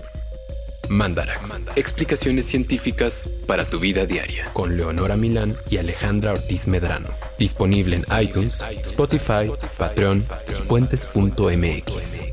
[0.90, 1.64] Mandarax.
[1.76, 4.50] Explicaciones científicas para tu vida diaria.
[4.54, 7.10] Con Leonora Milán y Alejandra Ortiz Medrano.
[7.40, 12.33] Disponible en iTunes, Spotify, Patreon y puentes.mx.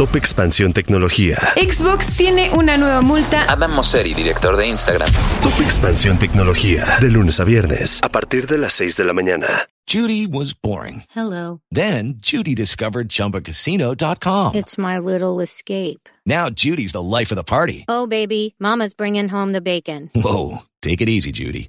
[0.00, 1.36] Top Expansión Tecnología.
[1.56, 3.44] Xbox tiene una nueva multa.
[3.52, 5.10] Adam Mosseri, director de Instagram.
[5.42, 6.96] Top Expansión Tecnología.
[7.02, 9.46] De lunes a viernes, a partir de las 6 de la mañana.
[9.86, 11.04] Judy was boring.
[11.14, 11.60] Hello.
[11.70, 14.54] Then Judy discovered ChumbaCasino.com.
[14.54, 16.08] It's my little escape.
[16.24, 17.84] Now Judy's the life of the party.
[17.86, 20.08] Oh, baby, Mama's bringing home the bacon.
[20.14, 21.68] Whoa, take it easy, Judy.